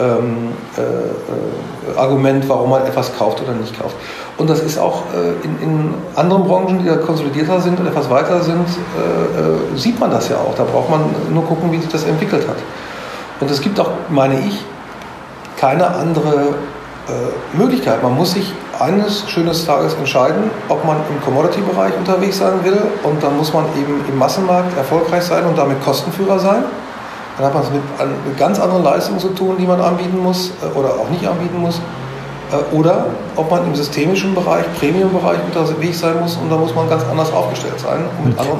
ähm, 0.00 0.48
äh, 0.76 0.80
äh, 0.80 1.98
Argument, 1.98 2.48
warum 2.48 2.70
man 2.70 2.86
etwas 2.86 3.16
kauft 3.16 3.40
oder 3.42 3.52
nicht 3.52 3.78
kauft. 3.78 3.94
Und 4.38 4.48
das 4.48 4.60
ist 4.60 4.78
auch 4.78 5.02
äh, 5.14 5.44
in, 5.46 5.62
in, 5.62 5.94
anderen 6.16 6.44
Branchen, 6.44 6.78
die 6.80 6.86
ja 6.86 6.96
konsolidierter 6.96 7.60
sind 7.60 7.78
und 7.78 7.86
etwas 7.86 8.08
weiter 8.08 8.42
sind, 8.42 8.66
äh, 8.66 9.74
äh, 9.74 9.78
sieht 9.78 10.00
man 10.00 10.10
das 10.10 10.28
ja 10.28 10.36
auch. 10.36 10.54
Da 10.56 10.64
braucht 10.64 10.90
man 10.90 11.02
nur 11.32 11.44
gucken, 11.44 11.70
wie 11.70 11.78
sich 11.78 11.90
das 11.90 12.04
entwickelt 12.04 12.48
hat. 12.48 12.56
Und 13.40 13.50
es 13.50 13.60
gibt 13.60 13.78
auch, 13.78 13.90
meine 14.08 14.40
ich, 14.40 14.64
keine 15.58 15.86
andere 15.86 16.54
äh, 17.08 17.56
Möglichkeit. 17.56 18.02
Man 18.02 18.14
muss 18.14 18.32
sich 18.32 18.52
eines 18.78 19.28
schönes 19.28 19.66
Tages 19.66 19.94
entscheiden, 19.94 20.50
ob 20.68 20.84
man 20.84 20.98
im 21.10 21.20
Commodity-Bereich 21.24 21.96
unterwegs 21.96 22.38
sein 22.38 22.64
will 22.64 22.80
und 23.02 23.22
dann 23.22 23.36
muss 23.36 23.52
man 23.52 23.64
eben 23.76 24.04
im 24.08 24.18
Massenmarkt 24.18 24.76
erfolgreich 24.76 25.22
sein 25.24 25.44
und 25.44 25.58
damit 25.58 25.82
Kostenführer 25.82 26.38
sein. 26.38 26.64
Dann 27.36 27.46
hat 27.46 27.54
man 27.54 27.62
es 27.62 27.70
mit, 27.70 27.82
mit 28.26 28.36
ganz 28.38 28.60
anderen 28.60 28.84
Leistungen 28.84 29.18
zu 29.18 29.28
tun, 29.28 29.56
die 29.58 29.66
man 29.66 29.80
anbieten 29.80 30.22
muss 30.22 30.52
äh, 30.62 30.78
oder 30.78 30.90
auch 30.90 31.08
nicht 31.10 31.26
anbieten 31.26 31.60
muss. 31.60 31.80
Äh, 32.52 32.74
oder 32.74 33.06
ob 33.36 33.50
man 33.50 33.64
im 33.66 33.74
systemischen 33.74 34.34
Bereich, 34.34 34.64
Premium-Bereich 34.78 35.38
unterwegs 35.44 36.00
sein 36.00 36.20
muss 36.20 36.36
und 36.36 36.50
da 36.50 36.56
muss 36.56 36.74
man 36.74 36.88
ganz 36.88 37.04
anders 37.10 37.32
aufgestellt 37.32 37.80
sein. 37.80 38.04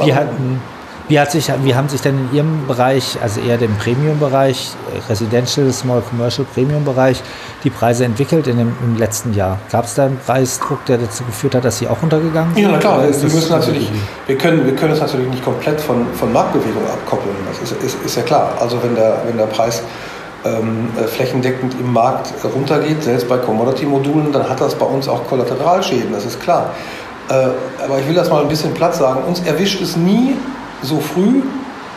Wie, 0.03 0.15
hatten, 0.15 0.61
wie, 1.09 1.19
hat 1.19 1.31
sich, 1.31 1.51
wie 1.63 1.75
haben 1.75 1.89
sich 1.89 2.01
denn 2.01 2.17
in 2.17 2.37
Ihrem 2.37 2.67
Bereich, 2.67 3.19
also 3.23 3.41
eher 3.41 3.59
dem 3.59 3.77
Premium-Bereich, 3.77 4.73
Residential, 5.09 5.73
Small 5.73 6.03
Commercial 6.03 6.47
Premium-Bereich, 6.55 7.23
die 7.65 7.71
Preise 7.71 8.05
entwickelt 8.05 8.47
in 8.47 8.59
dem, 8.59 8.75
im 8.83 8.97
letzten 8.97 9.35
Jahr? 9.35 9.59
Gab 9.71 9.85
es 9.85 9.95
da 9.95 10.07
einen 10.07 10.19
Preisdruck, 10.19 10.85
der 10.87 10.99
dazu 10.99 11.25
geführt 11.25 11.55
hat, 11.55 11.65
dass 11.65 11.79
Sie 11.79 11.89
auch 11.89 12.03
untergegangen 12.03 12.55
sind? 12.55 12.63
Ja, 12.63 12.71
na 12.71 12.79
klar. 12.79 13.03
Wir, 13.03 13.09
müssen 13.09 13.51
natürlich, 13.51 13.91
wir, 14.27 14.39
können, 14.39 14.65
wir 14.65 14.77
können 14.77 14.93
es 14.93 15.01
natürlich 15.01 15.29
nicht 15.29 15.45
komplett 15.45 15.81
von, 15.81 16.07
von 16.15 16.33
Marktbewegung 16.33 16.87
abkoppeln. 16.87 17.35
Das 17.49 17.71
ist, 17.71 17.83
ist, 17.83 18.05
ist 18.05 18.17
ja 18.17 18.23
klar. 18.23 18.53
Also 18.61 18.83
wenn 18.83 18.95
der, 18.95 19.23
wenn 19.27 19.37
der 19.37 19.47
Preis 19.47 19.83
ähm, 20.45 20.89
äh, 20.97 21.05
flächendeckend 21.05 21.75
im 21.79 21.93
Markt 21.93 22.33
runtergeht, 22.45 23.03
selbst 23.03 23.29
bei 23.29 23.39
Commodity-Modulen, 23.39 24.33
dann 24.33 24.49
hat 24.49 24.61
das 24.61 24.75
bei 24.75 24.87
uns 24.87 25.09
auch 25.09 25.27
Kollateralschäden, 25.27 26.13
das 26.13 26.25
ist 26.25 26.41
klar. 26.41 26.71
Äh, 27.29 27.33
aber 27.85 28.01
ich 28.01 28.09
will 28.09 28.15
das 28.15 28.31
mal 28.31 28.43
ein 28.43 28.49
bisschen 28.49 28.75
platt 28.75 28.95
sagen. 28.95 29.23
Uns 29.25 29.41
erwischt 29.41 29.81
es 29.81 29.97
nie 29.97 30.37
so 30.83 31.01
früh 31.01 31.43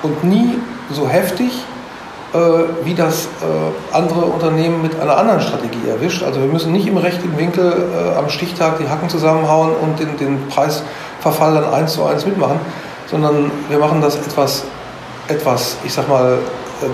und 0.04 0.24
nie 0.24 0.60
so 0.92 1.08
heftig, 1.08 1.52
äh, 2.34 2.38
wie 2.84 2.94
das 2.94 3.26
äh, 3.26 3.96
andere 3.96 4.26
Unternehmen 4.26 4.82
mit 4.82 5.00
einer 5.00 5.18
anderen 5.18 5.42
Strategie 5.42 5.88
erwischt. 5.90 6.24
Also 6.24 6.42
wir 6.42 6.48
müssen 6.48 6.72
nicht 6.72 6.88
im 6.88 6.98
rechten 6.98 7.38
Winkel 7.38 7.72
äh, 7.72 8.18
am 8.18 8.30
Stichtag 8.30 8.78
die 8.78 8.90
Hacken 8.90 9.10
zusammenhauen 9.10 9.72
und 9.82 10.00
den, 10.00 10.18
den 10.18 10.48
Preisverfall 10.50 11.54
dann 11.56 11.74
eins 11.74 11.94
zu 11.94 12.04
eins 12.04 12.26
mitmachen, 12.26 12.60
sondern 13.08 13.52
wir 13.70 13.80
machen 13.80 14.02
das 14.02 14.16
etwas, 14.16 14.64
etwas 15.28 15.78
ich 15.84 15.94
sag 15.94 16.10
mal, 16.10 16.38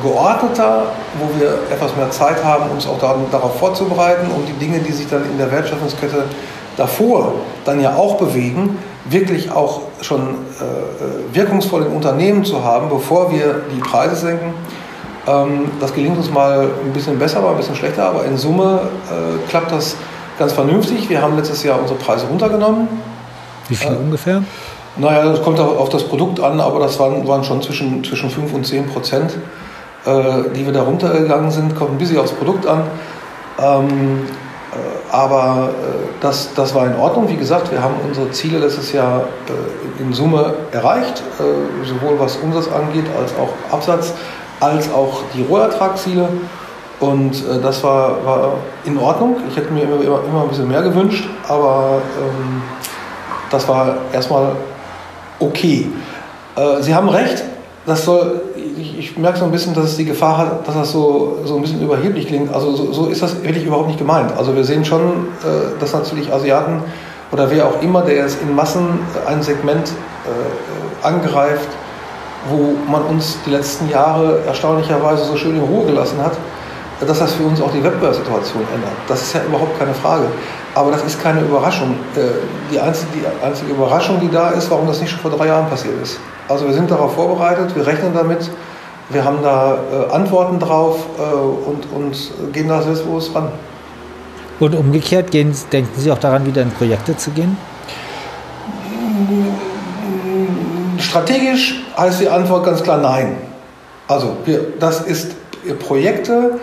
geordneter, 0.04 0.84
wo 1.20 1.40
wir 1.40 1.54
etwas 1.72 1.96
mehr 1.96 2.12
Zeit 2.12 2.44
haben, 2.44 2.70
uns 2.70 2.86
auch 2.86 3.00
darauf 3.00 3.58
vorzubereiten 3.58 4.30
und 4.32 4.48
die 4.48 4.54
Dinge, 4.54 4.80
die 4.80 4.92
sich 4.92 5.08
dann 5.10 5.26
in 5.26 5.38
der 5.38 5.52
Wertschöpfungskette 5.52 6.26
davor 6.78 7.34
dann 7.66 7.82
ja 7.82 7.96
auch 7.96 8.18
bewegen, 8.18 8.78
wirklich 9.06 9.52
auch 9.52 9.82
schon 10.02 10.22
äh, 10.22 11.36
wirkungsvoll 11.36 11.84
im 11.84 11.94
Unternehmen 11.94 12.44
zu 12.44 12.64
haben, 12.64 12.90
bevor 12.90 13.32
wir 13.32 13.62
die 13.74 13.80
Preise 13.80 14.16
senken. 14.16 14.54
Ähm, 15.28 15.72
das 15.80 15.94
gelingt 15.94 16.18
uns 16.18 16.32
mal 16.32 16.68
ein 16.84 16.94
bisschen 16.94 17.20
besser, 17.20 17.42
mal 17.42 17.52
ein 17.52 17.58
bisschen 17.58 17.76
schlechter, 17.76 18.06
aber 18.06 18.26
in 18.26 18.38
Summe 18.38 18.82
äh, 19.10 19.50
klappt 19.50 19.72
das 19.72 19.96
ganz 20.40 20.54
vernünftig. 20.54 21.10
Wir 21.10 21.22
haben 21.22 21.36
letztes 21.36 21.64
Jahr 21.64 21.80
unsere 21.80 22.00
Preise 22.00 22.26
runtergenommen. 22.26 22.88
Wie 23.68 23.76
viel 23.76 23.92
äh, 23.92 23.96
ungefähr? 23.96 24.44
Naja, 24.98 25.24
das 25.24 25.42
kommt 25.42 25.60
auf 25.60 25.90
das 25.90 26.04
Produkt 26.04 26.42
an, 26.42 26.60
aber 26.60 26.80
das 26.80 27.00
waren, 27.00 27.26
waren 27.28 27.44
schon 27.44 27.62
zwischen, 27.62 28.04
zwischen 28.04 28.30
5 28.30 28.54
und 28.54 28.66
10 28.66 28.88
Prozent 28.88 29.38
äh, 30.06 30.50
die 30.56 30.66
wir 30.66 30.74
da 30.74 30.84
runtergegangen 30.84 31.52
sind, 31.52 31.76
kommt 31.76 31.92
ein 31.92 31.98
bisschen 31.98 32.18
aufs 32.18 32.32
Produkt 32.32 32.66
an. 32.66 32.84
Ähm, 33.60 33.88
äh, 33.88 34.51
aber 35.12 35.70
äh, 35.70 36.08
das, 36.22 36.54
das 36.56 36.74
war 36.74 36.88
in 36.88 36.96
Ordnung. 36.96 37.28
Wie 37.28 37.36
gesagt, 37.36 37.70
wir 37.72 37.84
haben 37.84 37.96
unsere 38.08 38.32
Ziele 38.32 38.60
letztes 38.60 38.94
Jahr 38.94 39.24
äh, 39.48 40.02
in 40.02 40.14
Summe 40.14 40.54
erreicht, 40.72 41.22
äh, 41.40 41.86
sowohl 41.86 42.18
was 42.18 42.38
Umsatz 42.38 42.70
angeht, 42.70 43.06
als 43.20 43.34
auch 43.36 43.50
Absatz, 43.74 44.14
als 44.62 44.92
auch 44.94 45.24
die 45.36 45.44
Rohertragsziele. 45.44 46.30
Und 47.02 47.34
äh, 47.34 47.60
das 47.62 47.84
war, 47.84 48.26
war 48.26 48.54
in 48.86 48.98
Ordnung. 48.98 49.36
Ich 49.50 49.58
hätte 49.58 49.72
mir 49.74 49.84
immer, 49.84 50.02
immer, 50.02 50.22
immer 50.26 50.44
ein 50.44 50.48
bisschen 50.48 50.70
mehr 50.70 50.82
gewünscht, 50.82 51.28
aber 51.48 52.02
ähm, 52.18 52.62
das 53.50 53.68
war 53.68 53.96
erstmal 54.14 54.56
okay. 55.40 55.92
Sie 56.82 56.94
haben 56.94 57.10
recht, 57.10 57.44
das 57.86 58.06
soll 58.06 58.42
ich, 58.82 58.98
ich, 58.98 59.18
merke 59.18 59.40
so 59.40 59.46
ein 59.46 59.52
bisschen, 59.52 59.74
dass 59.74 59.86
es 59.86 59.98
die 59.98 60.06
Gefahr 60.06 60.38
hat, 60.38 60.68
dass 60.68 60.76
das 60.76 60.92
so, 60.92 61.40
so 61.46 61.56
ein 61.56 61.62
bisschen 61.62 61.82
überheblich 61.82 62.28
klingt. 62.28 62.54
Also 62.54 62.76
so, 62.76 62.92
so 62.92 63.08
ist 63.08 63.22
das 63.22 63.44
wirklich 63.44 63.66
überhaupt 63.66 63.88
nicht 63.88 64.00
gemeint. 64.00 64.34
Also 64.38 64.56
wir 64.56 64.64
sehen 64.64 64.84
schon, 64.84 65.02
äh, 65.44 65.80
dass 65.80 65.94
natürlich 65.94 66.34
Asiaten 66.34 66.82
oder 67.32 67.50
wer 67.50 67.68
auch 67.68 67.82
immer, 67.82 68.02
der 68.02 68.16
jetzt 68.16 68.42
in 68.42 68.56
Massen 68.56 69.00
ein 69.26 69.42
Segment 69.42 69.90
äh, 69.90 71.06
angreift, 71.06 71.70
wo 72.50 72.74
man 72.92 73.04
uns 73.04 73.38
die 73.46 73.52
letzten 73.52 73.90
Jahre 73.90 74.40
erstaunlicherweise 74.46 75.26
so 75.26 75.38
schön 75.38 75.56
in 75.56 75.62
Ruhe 75.62 75.86
gelassen 75.86 76.18
hat, 76.22 76.34
dass 77.08 77.20
das 77.20 77.34
für 77.34 77.44
uns 77.44 77.62
auch 77.62 77.72
die 77.72 77.84
Wettbewerbssituation 77.84 78.64
ändert. 78.74 78.94
Das 79.08 79.22
ist 79.22 79.34
ja 79.34 79.42
überhaupt 79.44 79.78
keine 79.80 79.94
Frage. 79.94 80.26
Aber 80.74 80.92
das 80.92 81.04
ist 81.04 81.22
keine 81.22 81.42
Überraschung. 81.42 81.96
Äh, 82.16 82.22
die 82.72 82.80
einzige, 82.80 83.08
die 83.14 83.46
einzige 83.46 83.72
Überraschung, 83.72 84.20
die 84.20 84.30
da 84.30 84.50
ist, 84.50 84.70
warum 84.72 84.88
das 84.88 85.02
nicht 85.02 85.12
schon 85.12 85.20
vor 85.20 85.32
drei 85.32 85.48
Jahren 85.48 85.70
passiert 85.70 85.96
ist. 86.02 86.20
Also 86.48 86.68
wir 86.68 86.74
sind 86.74 86.92
darauf 86.92 87.16
vorbereitet, 87.16 87.76
wir 87.76 87.86
rechnen 87.86 88.14
damit, 88.14 88.50
wir 89.14 89.26
haben 89.26 89.40
da 89.42 89.76
äh, 89.76 90.12
Antworten 90.14 90.60
drauf 90.60 90.98
äh, 91.18 91.22
und, 91.22 91.86
und 91.94 92.54
gehen 92.54 92.68
da 92.68 92.82
selbstbewusst 92.82 93.34
ran. 93.36 93.50
Und 94.60 94.76
umgekehrt, 94.76 95.32
gehen, 95.32 95.56
denken 95.72 96.00
Sie 96.00 96.12
auch 96.12 96.20
daran, 96.20 96.46
wieder 96.46 96.62
in 96.62 96.72
Projekte 96.72 97.18
zu 97.18 97.32
gehen? 97.32 97.58
Strategisch 101.00 101.84
heißt 101.98 102.22
die 102.22 102.30
Antwort 102.30 102.66
ganz 102.66 102.84
klar 102.84 102.98
nein. 102.98 103.38
Also 104.08 104.38
wir, 104.46 104.68
das 104.80 105.02
ist 105.02 105.36
Projekte 105.80 106.60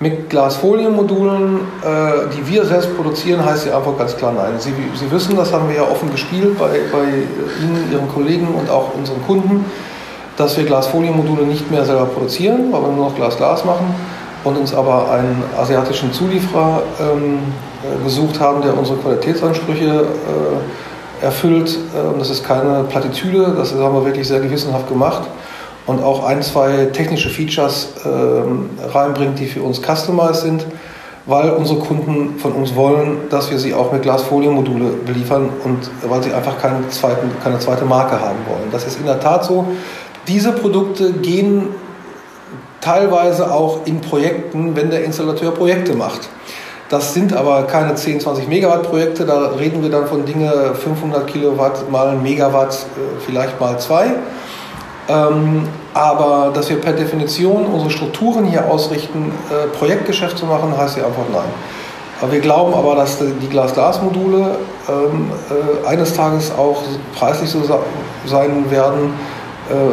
mit 0.00 0.30
Glasfolienmodulen, 0.30 1.60
äh, 1.84 2.34
die 2.36 2.48
wir 2.48 2.64
selbst 2.64 2.94
produzieren, 2.96 3.44
heißt 3.44 3.66
die 3.66 3.70
Antwort 3.70 3.98
ganz 3.98 4.16
klar 4.16 4.32
nein. 4.32 4.54
Sie, 4.58 4.72
Sie 4.94 5.10
wissen, 5.10 5.36
das 5.36 5.52
haben 5.52 5.68
wir 5.68 5.76
ja 5.76 5.82
offen 5.82 6.10
gespielt 6.10 6.58
bei, 6.58 6.80
bei 6.90 7.04
Ihnen, 7.62 7.92
Ihren 7.92 8.08
Kollegen 8.08 8.48
und 8.48 8.68
auch 8.68 8.94
unseren 8.94 9.22
Kunden 9.26 9.64
dass 10.36 10.56
wir 10.56 10.64
Glasfolienmodule 10.64 11.42
nicht 11.42 11.70
mehr 11.70 11.84
selber 11.84 12.06
produzieren, 12.06 12.72
weil 12.72 12.82
wir 12.82 12.88
nur 12.88 13.06
noch 13.06 13.14
Glas-Glas 13.14 13.64
machen 13.64 13.94
und 14.44 14.56
uns 14.56 14.74
aber 14.74 15.10
einen 15.10 15.42
asiatischen 15.58 16.12
Zulieferer 16.12 16.82
ähm, 17.00 17.38
äh, 17.82 18.04
gesucht 18.04 18.40
haben, 18.40 18.62
der 18.62 18.76
unsere 18.76 18.98
Qualitätsansprüche 18.98 20.06
äh, 21.20 21.24
erfüllt. 21.24 21.78
Ähm, 21.96 22.18
das 22.18 22.30
ist 22.30 22.44
keine 22.44 22.84
Plattitüde, 22.84 23.54
das 23.56 23.72
haben 23.74 23.94
wir 23.94 24.04
wirklich 24.04 24.26
sehr 24.26 24.40
gewissenhaft 24.40 24.88
gemacht 24.88 25.22
und 25.86 26.02
auch 26.02 26.24
ein, 26.24 26.42
zwei 26.42 26.86
technische 26.86 27.28
Features 27.28 27.94
ähm, 28.04 28.70
reinbringt, 28.92 29.38
die 29.38 29.46
für 29.46 29.62
uns 29.62 29.80
customized 29.80 30.42
sind, 30.42 30.66
weil 31.26 31.50
unsere 31.50 31.78
Kunden 31.80 32.38
von 32.38 32.52
uns 32.52 32.74
wollen, 32.74 33.28
dass 33.30 33.50
wir 33.50 33.58
sie 33.58 33.74
auch 33.74 33.92
mit 33.92 34.02
Glasfolienmodule 34.02 34.90
beliefern 35.06 35.50
und 35.64 35.90
weil 36.08 36.22
sie 36.22 36.32
einfach 36.32 36.58
keine, 36.58 36.88
zweiten, 36.88 37.30
keine 37.42 37.58
zweite 37.58 37.84
Marke 37.84 38.20
haben 38.20 38.38
wollen. 38.48 38.70
Das 38.70 38.86
ist 38.86 38.98
in 38.98 39.06
der 39.06 39.20
Tat 39.20 39.44
so. 39.44 39.66
Diese 40.28 40.52
Produkte 40.52 41.12
gehen 41.14 41.68
teilweise 42.80 43.52
auch 43.52 43.80
in 43.86 44.00
Projekten, 44.00 44.76
wenn 44.76 44.90
der 44.90 45.04
Installateur 45.04 45.52
Projekte 45.52 45.94
macht. 45.94 46.28
Das 46.88 47.14
sind 47.14 47.32
aber 47.32 47.62
keine 47.62 47.94
10, 47.94 48.20
20 48.20 48.48
Megawatt 48.48 48.82
Projekte, 48.82 49.24
da 49.24 49.52
reden 49.58 49.82
wir 49.82 49.90
dann 49.90 50.06
von 50.06 50.26
Dinge 50.26 50.74
500 50.74 51.26
Kilowatt 51.26 51.90
mal 51.90 52.16
Megawatt, 52.16 52.74
äh, 52.74 53.20
vielleicht 53.24 53.58
mal 53.58 53.78
zwei. 53.80 54.10
Ähm, 55.08 55.68
aber 55.94 56.52
dass 56.54 56.68
wir 56.68 56.80
per 56.80 56.92
Definition 56.92 57.66
unsere 57.66 57.90
Strukturen 57.90 58.44
hier 58.44 58.70
ausrichten, 58.70 59.32
äh, 59.50 59.68
Projektgeschäft 59.76 60.38
zu 60.38 60.46
machen, 60.46 60.76
heißt 60.76 60.96
die 60.96 61.02
Antwort 61.02 61.32
nein. 61.32 62.30
Wir 62.30 62.40
glauben 62.40 62.72
aber, 62.72 62.94
dass 62.94 63.18
die 63.18 63.48
Glas-Glas-Module 63.48 64.58
ähm, 64.88 65.30
äh, 65.50 65.88
eines 65.88 66.14
Tages 66.14 66.52
auch 66.56 66.82
preislich 67.18 67.50
so 67.50 67.62
sein 68.26 68.70
werden, 68.70 69.14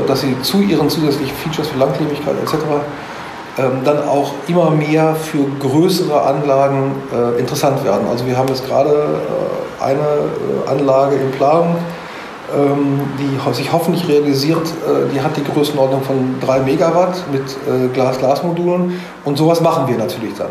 dass 0.07 0.21
sie 0.21 0.35
zu 0.41 0.61
ihren 0.61 0.89
zusätzlichen 0.89 1.35
Features 1.35 1.67
für 1.67 1.77
Langlebigkeit 1.77 2.35
etc. 2.43 2.55
Ähm, 3.59 3.83
dann 3.83 4.07
auch 4.07 4.31
immer 4.47 4.69
mehr 4.69 5.15
für 5.15 5.45
größere 5.59 6.21
Anlagen 6.21 6.95
äh, 7.11 7.39
interessant 7.39 7.83
werden. 7.83 8.07
Also 8.09 8.25
wir 8.25 8.37
haben 8.37 8.47
jetzt 8.47 8.65
gerade 8.65 8.89
äh, 8.89 9.83
eine 9.83 9.99
Anlage 10.65 11.15
in 11.15 11.31
Planung, 11.31 11.75
ähm, 12.55 13.01
die 13.19 13.53
sich 13.53 13.71
hoffentlich 13.73 14.07
realisiert, 14.07 14.65
die 15.13 15.21
hat 15.21 15.35
die 15.35 15.43
Größenordnung 15.43 16.03
von 16.03 16.35
3 16.41 16.59
Megawatt 16.59 17.23
mit 17.31 17.93
Glas-Glas-Modulen 17.93 18.99
und 19.25 19.37
sowas 19.37 19.61
machen 19.61 19.87
wir 19.87 19.97
natürlich 19.97 20.33
dann. 20.35 20.47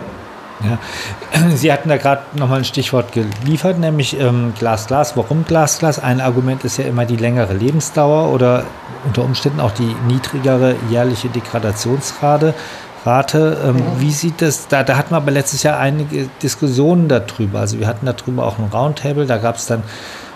Ja. 0.65 1.51
Sie 1.55 1.73
hatten 1.73 1.89
da 1.89 1.97
gerade 1.97 2.23
nochmal 2.35 2.59
ein 2.59 2.65
Stichwort 2.65 3.13
geliefert, 3.13 3.79
nämlich 3.79 4.19
ähm, 4.19 4.55
Glas, 4.59 4.87
Glas. 4.87 5.17
Warum 5.17 5.45
Glas, 5.45 5.79
Glas? 5.79 5.99
Ein 5.99 6.21
Argument 6.21 6.65
ist 6.65 6.79
ja 6.79 6.85
immer 6.85 7.05
die 7.05 7.17
längere 7.17 7.55
Lebensdauer 7.55 8.33
oder 8.33 8.65
unter 9.05 9.23
Umständen 9.23 9.61
auch 9.61 9.73
die 9.73 9.95
niedrigere 10.07 10.75
jährliche 10.91 11.29
Degradationsrate. 11.29 12.55
Rate. 13.05 13.59
Ähm, 13.65 13.77
mhm. 13.77 13.83
Wie 13.99 14.11
sieht 14.11 14.43
das, 14.43 14.69
da, 14.69 14.83
da 14.83 14.97
hatten 14.97 15.11
wir 15.11 15.19
aber 15.19 15.31
letztes 15.31 15.63
Jahr 15.63 15.79
einige 15.79 16.29
Diskussionen 16.43 17.09
darüber. 17.09 17.61
Also 17.61 17.79
wir 17.79 17.87
hatten 17.87 18.07
darüber 18.07 18.47
auch 18.47 18.59
ein 18.59 18.69
Roundtable, 18.73 19.27
da 19.27 19.39
gab 19.39 19.57
es 19.57 19.67
dann 19.67 19.83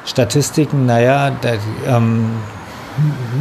Statistiken, 0.05 0.87
naja, 0.87 1.31
da, 1.41 1.53
ähm, 1.87 2.31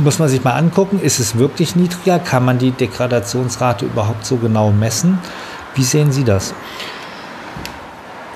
muss 0.03 0.19
man 0.19 0.29
sich 0.29 0.43
mal 0.43 0.53
angucken, 0.53 0.99
ist 1.01 1.19
es 1.19 1.37
wirklich 1.37 1.75
niedriger? 1.75 2.19
Kann 2.19 2.45
man 2.45 2.57
die 2.57 2.71
Degradationsrate 2.71 3.85
überhaupt 3.85 4.25
so 4.25 4.37
genau 4.37 4.71
messen? 4.71 5.19
Wie 5.75 5.83
sehen 5.83 6.11
Sie 6.11 6.23
das? 6.23 6.53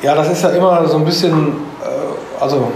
Ja, 0.02 0.16
das 0.16 0.30
ist 0.30 0.44
ja 0.44 0.50
immer 0.50 0.88
so 0.88 0.98
ein 0.98 1.06
bisschen, 1.06 1.34
äh, 1.34 2.42
also 2.42 2.72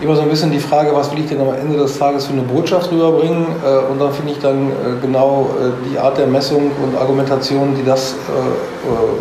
immer 0.00 0.16
so 0.16 0.22
ein 0.22 0.28
bisschen 0.28 0.50
die 0.50 0.58
Frage, 0.58 0.94
was 0.94 1.10
will 1.12 1.20
ich 1.20 1.28
denn 1.28 1.40
am 1.40 1.54
Ende 1.54 1.76
des 1.78 1.98
Tages 1.98 2.26
für 2.26 2.32
eine 2.32 2.42
Botschaft 2.42 2.90
rüberbringen? 2.90 3.46
Äh, 3.64 3.90
und 3.90 4.00
dann 4.00 4.12
finde 4.12 4.32
ich 4.32 4.38
dann 4.38 4.68
äh, 4.68 5.00
genau 5.00 5.50
äh, 5.58 5.90
die 5.90 5.98
Art 5.98 6.18
der 6.18 6.26
Messung 6.26 6.70
und 6.82 6.96
Argumentation, 6.96 7.74
die 7.74 7.84
das 7.84 8.14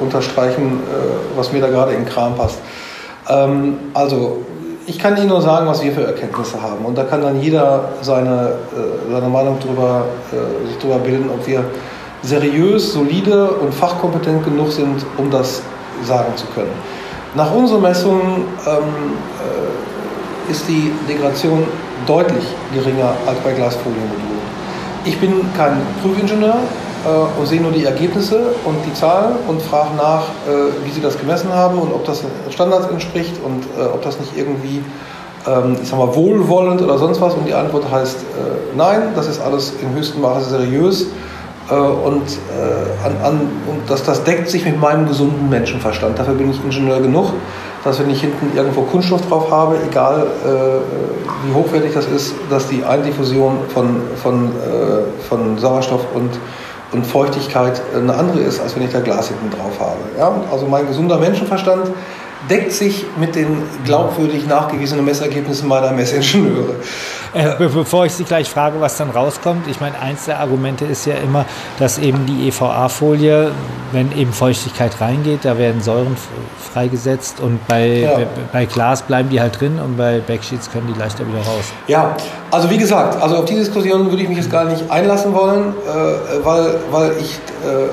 unterstreichen, 0.01 0.79
was 1.36 1.51
mir 1.51 1.62
da 1.62 1.67
gerade 1.67 1.93
in 1.93 2.03
den 2.03 2.10
Kram 2.10 2.36
passt. 2.36 2.57
Ähm, 3.29 3.77
also, 3.93 4.41
ich 4.88 4.97
kann 4.97 5.15
Ihnen 5.15 5.27
nur 5.27 5.41
sagen, 5.41 5.67
was 5.67 5.84
wir 5.84 5.91
für 5.91 6.03
Erkenntnisse 6.03 6.62
haben. 6.62 6.84
Und 6.84 6.97
da 6.97 7.03
kann 7.03 7.21
dann 7.21 7.39
jeder 7.39 7.89
seine, 8.01 8.53
seine 9.12 9.27
Meinung 9.27 9.60
drüber, 9.60 10.05
sich 10.67 10.77
darüber 10.79 10.97
bilden, 10.97 11.29
ob 11.29 11.45
wir 11.45 11.63
seriös, 12.23 12.93
solide 12.93 13.51
und 13.51 13.73
fachkompetent 13.73 14.43
genug 14.43 14.71
sind, 14.71 15.05
um 15.17 15.29
das 15.31 15.62
sagen 16.03 16.36
zu 16.36 16.45
können. 16.47 16.71
Nach 17.36 17.51
unseren 17.53 17.81
Messungen 17.81 18.43
ähm, 18.67 19.13
ist 20.49 20.67
die 20.67 20.91
Degradation 21.07 21.63
deutlich 22.05 22.43
geringer 22.73 23.13
als 23.25 23.39
bei 23.39 23.53
Glasfolienmodulen. 23.53 24.41
Ich 25.05 25.17
bin 25.19 25.34
kein 25.57 25.77
Prüfingenieur 26.01 26.57
äh, 27.05 27.39
und 27.39 27.47
sehe 27.47 27.62
nur 27.62 27.71
die 27.71 27.86
Ergebnisse 27.86 28.53
und 28.65 28.75
die 28.86 28.93
Zahlen 28.93 29.36
und 29.47 29.62
frage 29.62 29.95
nach, 29.95 30.23
äh, 30.47 30.86
wie 30.86 30.91
sie 30.91 31.01
das 31.01 31.17
gemessen 31.17 31.51
haben 31.53 31.79
und 31.79 31.93
ob 31.93 32.05
das 32.05 32.23
Standards 32.49 32.88
entspricht 32.88 33.34
und 33.43 33.63
äh, 33.79 33.88
ob 33.88 34.01
das 34.03 34.19
nicht 34.19 34.38
irgendwie 34.38 34.84
ähm, 35.47 35.77
ich 35.81 35.89
sag 35.89 35.97
mal, 35.97 36.13
wohlwollend 36.15 36.81
oder 36.81 36.97
sonst 36.97 37.19
was. 37.19 37.34
Und 37.34 37.47
die 37.47 37.53
Antwort 37.53 37.89
heißt 37.89 38.17
äh, 38.17 38.77
nein, 38.77 39.13
das 39.15 39.27
ist 39.27 39.41
alles 39.41 39.73
im 39.81 39.95
höchsten 39.95 40.21
Maße 40.21 40.49
seriös. 40.49 41.07
Äh, 41.69 41.74
und, 41.74 42.24
äh, 42.24 43.06
an, 43.06 43.15
an, 43.24 43.39
und 43.67 43.89
das, 43.89 44.04
das 44.04 44.24
deckt 44.24 44.50
sich 44.50 44.65
mit 44.65 44.80
meinem 44.80 45.08
gesunden 45.08 45.50
Menschenverstand. 45.50 46.17
Dafür 46.17 46.34
bin 46.34 46.52
ich 46.52 46.63
Ingenieur 46.63 47.00
genug 47.00 47.34
dass 47.84 48.00
wenn 48.00 48.10
ich 48.10 48.21
hinten 48.21 48.56
irgendwo 48.56 48.82
Kunststoff 48.82 49.28
drauf 49.28 49.50
habe, 49.52 49.78
egal 49.89 50.28
äh, 50.45 51.47
wie 51.47 51.54
hochwertig 51.54 51.93
das 51.93 52.06
ist, 52.06 52.36
dass 52.50 52.67
die 52.67 52.84
Eindiffusion 52.84 53.60
von, 53.74 54.02
von, 54.21 54.50
äh, 54.50 55.28
von 55.28 55.58
Sauerstoff 55.58 56.06
und, 56.13 56.30
und 56.91 57.06
Feuchtigkeit 57.06 57.82
eine 57.95 58.13
andere 58.13 58.41
ist, 58.41 58.62
als 58.62 58.76
wenn 58.76 58.84
ich 58.84 58.91
da 58.91 59.00
Glas 59.00 59.30
hinten 59.30 59.50
drauf 59.50 59.80
habe. 59.80 59.97
Ja? 60.17 60.32
Also 60.52 60.67
mein 60.67 60.88
gesunder 60.88 61.17
Menschenverstand 61.17 61.88
deckt 62.49 62.71
sich 62.71 63.06
mit 63.19 63.36
den 63.36 63.63
glaubwürdig 63.86 64.47
nachgewiesenen 64.47 65.06
Messergebnissen 65.06 65.67
meiner 65.67 65.91
Messingenieure. 65.91 66.75
Äh, 67.34 67.54
bevor 67.58 68.06
ich 68.06 68.13
Sie 68.13 68.25
gleich 68.25 68.49
frage, 68.49 68.82
was 68.82 68.97
dann 68.97 69.10
rauskommt, 69.10 69.67
ich 69.67 69.80
meine, 69.80 69.97
eins 69.99 70.25
der 70.25 70.39
Argumente 70.39 70.84
ist 70.86 71.06
ja 71.06 71.15
immer, 71.15 71.45
dass 71.80 71.97
eben 71.97 72.25
die 72.25 72.49
EVA-Folie, 72.49 73.51
wenn 73.93 74.12
eben 74.17 74.34
Feuchtigkeit 74.34 74.99
reingeht, 74.99 75.39
da 75.43 75.58
werden 75.58 75.82
Säuren 75.82 76.17
freigesetzt 76.73 77.39
und 77.39 77.65
bei, 77.67 77.99
ja. 77.99 78.19
bei, 78.51 78.65
Glas 78.65 79.04
bleiben 79.04 79.30
die 79.30 79.39
halt 79.39 79.60
drin 79.60 79.80
und 79.80 79.97
bei 79.97 80.19
Backsheets 80.19 80.71
können 80.71 80.91
die 80.93 80.99
leichter 80.99 81.25
wieder 81.25 81.39
raus. 81.39 81.71
Ja, 81.88 82.17
also 82.49 82.69
wie 82.69 82.77
gesagt, 82.77 83.21
also 83.21 83.38
auf 83.38 83.45
die 83.45 83.56
Diskussion 83.56 84.10
würde 84.10 84.23
ich 84.23 84.30
mich 84.30 84.38
jetzt 84.38 84.51
gar 84.51 84.65
nicht 84.65 84.89
einlassen 84.89 85.34
wollen, 85.34 85.73
äh, 85.88 86.45
weil, 86.45 86.80
weil, 86.91 87.12
ich, 87.19 87.36
äh, 87.65 87.88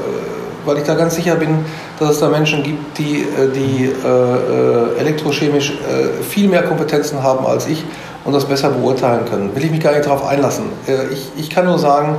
weil 0.65 0.79
ich 0.79 0.85
da 0.85 0.95
ganz 0.95 1.15
sicher 1.15 1.37
bin, 1.37 1.65
dass 1.99 2.11
es 2.11 2.21
da 2.21 2.29
Menschen 2.29 2.63
gibt, 2.63 2.99
die, 2.99 3.23
äh, 3.23 3.51
die 3.53 3.85
äh, 3.87 5.01
elektrochemisch 5.01 5.73
äh, 5.73 6.23
viel 6.23 6.49
mehr 6.49 6.63
Kompetenzen 6.63 7.23
haben 7.23 7.47
als 7.47 7.67
ich 7.67 7.85
und 8.25 8.33
das 8.33 8.45
besser 8.45 8.71
beurteilen 8.71 9.25
können. 9.25 9.55
Will 9.55 9.65
ich 9.65 9.71
mich 9.71 9.81
gar 9.81 9.93
nicht 9.93 10.05
darauf 10.05 10.27
einlassen. 10.27 10.65
ich, 11.13 11.31
ich 11.39 11.51
kann 11.51 11.65
nur 11.65 11.79
sagen, 11.79 12.17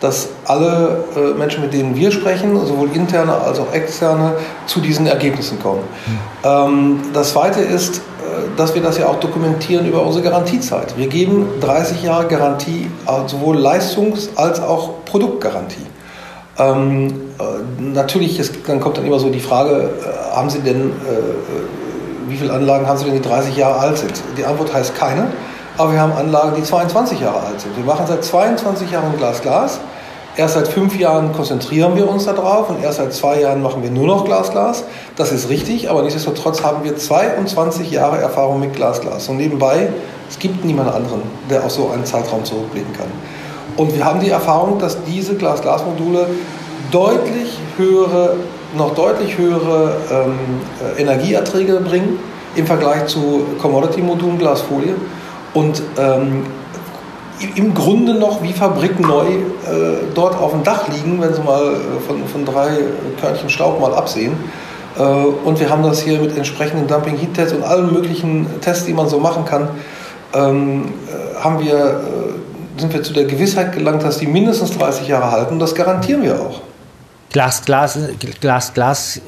dass 0.00 0.30
alle 0.46 1.04
Menschen, 1.38 1.62
mit 1.62 1.72
denen 1.72 1.94
wir 1.94 2.10
sprechen, 2.10 2.58
sowohl 2.66 2.88
interne 2.92 3.32
als 3.34 3.60
auch 3.60 3.72
externe, 3.72 4.32
zu 4.66 4.80
diesen 4.80 5.06
Ergebnissen 5.06 5.62
kommen. 5.62 5.82
Mhm. 6.42 7.12
das 7.12 7.30
Zweite 7.30 7.60
ist, 7.60 8.00
dass 8.56 8.74
wir 8.74 8.82
das 8.82 8.98
ja 8.98 9.06
auch 9.06 9.20
dokumentieren 9.20 9.86
über 9.86 10.04
unsere 10.04 10.24
Garantiezeit. 10.24 10.96
Wir 10.96 11.06
geben 11.06 11.46
30 11.60 12.02
Jahre 12.02 12.26
Garantie, 12.26 12.90
sowohl 13.28 13.58
Leistungs- 13.58 14.30
als 14.34 14.60
auch 14.60 15.04
Produktgarantie. 15.04 15.86
Ähm, 16.58 17.08
äh, 17.38 17.82
natürlich, 17.82 18.38
ist, 18.38 18.54
dann 18.66 18.80
kommt 18.80 18.98
dann 18.98 19.06
immer 19.06 19.18
so 19.18 19.30
die 19.30 19.40
Frage, 19.40 19.90
äh, 20.04 20.36
haben 20.36 20.50
Sie 20.50 20.60
denn, 20.60 20.90
äh, 20.90 22.28
wie 22.28 22.36
viele 22.36 22.52
Anlagen 22.52 22.86
haben 22.86 22.98
Sie 22.98 23.04
denn, 23.04 23.14
die 23.14 23.22
30 23.22 23.56
Jahre 23.56 23.78
alt 23.78 23.98
sind? 23.98 24.12
Die 24.36 24.44
Antwort 24.44 24.72
heißt 24.72 24.94
keine, 24.94 25.28
aber 25.78 25.92
wir 25.92 26.00
haben 26.00 26.12
Anlagen, 26.12 26.54
die 26.56 26.62
22 26.62 27.20
Jahre 27.20 27.40
alt 27.40 27.60
sind. 27.60 27.76
Wir 27.76 27.84
machen 27.84 28.04
seit 28.06 28.22
22 28.22 28.90
Jahren 28.90 29.16
Glas-Glas. 29.16 29.80
Erst 30.34 30.54
seit 30.54 30.68
fünf 30.68 30.98
Jahren 30.98 31.32
konzentrieren 31.32 31.94
wir 31.94 32.08
uns 32.08 32.24
darauf 32.24 32.70
und 32.70 32.82
erst 32.82 32.96
seit 32.98 33.12
zwei 33.12 33.40
Jahren 33.40 33.62
machen 33.62 33.82
wir 33.82 33.90
nur 33.90 34.06
noch 34.06 34.24
Glas-Glas. 34.24 34.84
Das 35.16 35.30
ist 35.30 35.50
richtig, 35.50 35.90
aber 35.90 36.02
nichtsdestotrotz 36.02 36.62
haben 36.62 36.84
wir 36.84 36.96
22 36.96 37.90
Jahre 37.90 38.18
Erfahrung 38.18 38.60
mit 38.60 38.74
Glas-Glas. 38.74 39.28
Und 39.28 39.36
nebenbei, 39.36 39.88
es 40.30 40.38
gibt 40.38 40.64
niemanden 40.64 40.92
anderen, 40.92 41.22
der 41.50 41.64
auf 41.64 41.70
so 41.70 41.90
einen 41.90 42.06
Zeitraum 42.06 42.44
zurückblicken 42.44 42.94
kann. 42.94 43.08
Und 43.76 43.94
wir 43.94 44.04
haben 44.04 44.20
die 44.20 44.30
Erfahrung, 44.30 44.78
dass 44.78 45.02
diese 45.04 45.34
Glas-Glas-Module 45.34 46.26
deutlich 46.90 47.58
höhere, 47.76 48.36
noch 48.76 48.94
deutlich 48.94 49.38
höhere 49.38 49.96
ähm, 50.10 50.34
äh, 50.96 51.00
Energieerträge 51.00 51.80
bringen 51.80 52.18
im 52.54 52.66
Vergleich 52.66 53.06
zu 53.06 53.46
Commodity-Modulen 53.60 54.38
Glasfolie 54.38 54.94
und 55.54 55.82
ähm, 55.98 56.44
im 57.56 57.74
Grunde 57.74 58.14
noch 58.14 58.42
wie 58.42 58.52
fabrikneu 58.52 59.26
äh, 59.26 59.34
dort 60.14 60.38
auf 60.38 60.52
dem 60.52 60.62
Dach 60.62 60.88
liegen, 60.88 61.20
wenn 61.20 61.34
Sie 61.34 61.40
mal 61.40 61.72
äh, 61.72 62.00
von, 62.06 62.26
von 62.26 62.44
drei 62.44 62.70
Körnchen 63.20 63.48
Staub 63.48 63.80
mal 63.80 63.94
absehen. 63.94 64.34
Äh, 64.98 65.02
und 65.02 65.58
wir 65.58 65.70
haben 65.70 65.82
das 65.82 66.02
hier 66.02 66.20
mit 66.20 66.36
entsprechenden 66.36 66.86
Dumping-Heat-Tests 66.86 67.54
und 67.54 67.64
allen 67.64 67.92
möglichen 67.92 68.46
Tests, 68.60 68.84
die 68.84 68.92
man 68.92 69.08
so 69.08 69.18
machen 69.18 69.44
kann, 69.44 69.68
ähm, 70.34 70.84
äh, 71.08 71.42
haben 71.42 71.60
wir 71.60 72.00
sind 72.76 72.92
wir 72.92 73.02
zu 73.02 73.12
der 73.12 73.24
Gewissheit 73.24 73.72
gelangt, 73.72 74.02
dass 74.02 74.18
die 74.18 74.26
mindestens 74.26 74.76
30 74.76 75.08
Jahre 75.08 75.30
halten. 75.30 75.58
Das 75.58 75.74
garantieren 75.74 76.22
wir 76.22 76.40
auch. 76.40 76.60
Glas, 77.30 77.62
Glas, 77.64 77.98
Glas, 78.40 78.74
Glas 78.74 79.20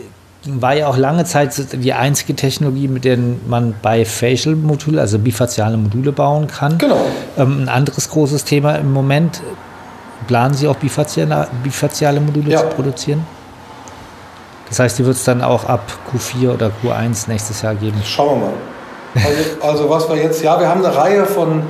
war 0.47 0.75
ja 0.75 0.89
auch 0.89 0.97
lange 0.97 1.25
Zeit 1.25 1.55
die 1.73 1.93
einzige 1.93 2.35
Technologie, 2.35 2.89
mit 2.89 3.05
der 3.05 3.19
man 3.47 3.75
bei 3.81 4.05
Facial-Module, 4.05 5.01
also 5.01 5.19
bifaziale 5.19 5.77
Module 5.77 6.13
bauen 6.13 6.47
kann. 6.47 6.77
Genau. 6.79 7.01
Ähm, 7.39 7.63
ein 7.63 7.69
anderes 7.69 8.11
großes 8.11 8.45
Thema 8.45 8.75
im 8.77 8.93
Moment, 8.93 9.41
planen 10.27 10.55
Sie 10.55 10.69
auch 10.69 10.77
bifaziale, 10.77 11.49
bifaziale 11.63 12.21
Module 12.21 12.51
ja. 12.51 12.61
zu 12.61 12.67
produzieren? 12.67 13.27
Das 14.69 14.79
heißt, 14.81 14.99
die 14.99 15.07
wird 15.07 15.17
es 15.17 15.25
dann 15.25 15.43
auch 15.43 15.65
ab 15.65 15.83
Q4 16.13 16.55
oder 16.55 16.71
Q1 16.83 17.29
nächstes 17.29 17.63
Jahr 17.63 17.75
geben? 17.75 18.01
Schauen 18.05 18.41
wir 18.41 18.47
mal. 18.47 18.55
Also, 19.15 19.67
also 19.69 19.91
was 19.91 20.09
wir 20.09 20.17
jetzt, 20.17 20.43
ja, 20.43 20.59
wir 20.59 20.69
haben 20.69 20.85
eine 20.85 20.95
Reihe 20.95 21.25
von 21.25 21.63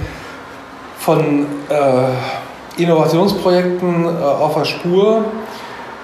von 1.04 1.46
äh, 1.68 2.82
Innovationsprojekten 2.82 4.06
äh, 4.06 4.22
auf 4.22 4.54
der 4.54 4.64
Spur. 4.64 5.24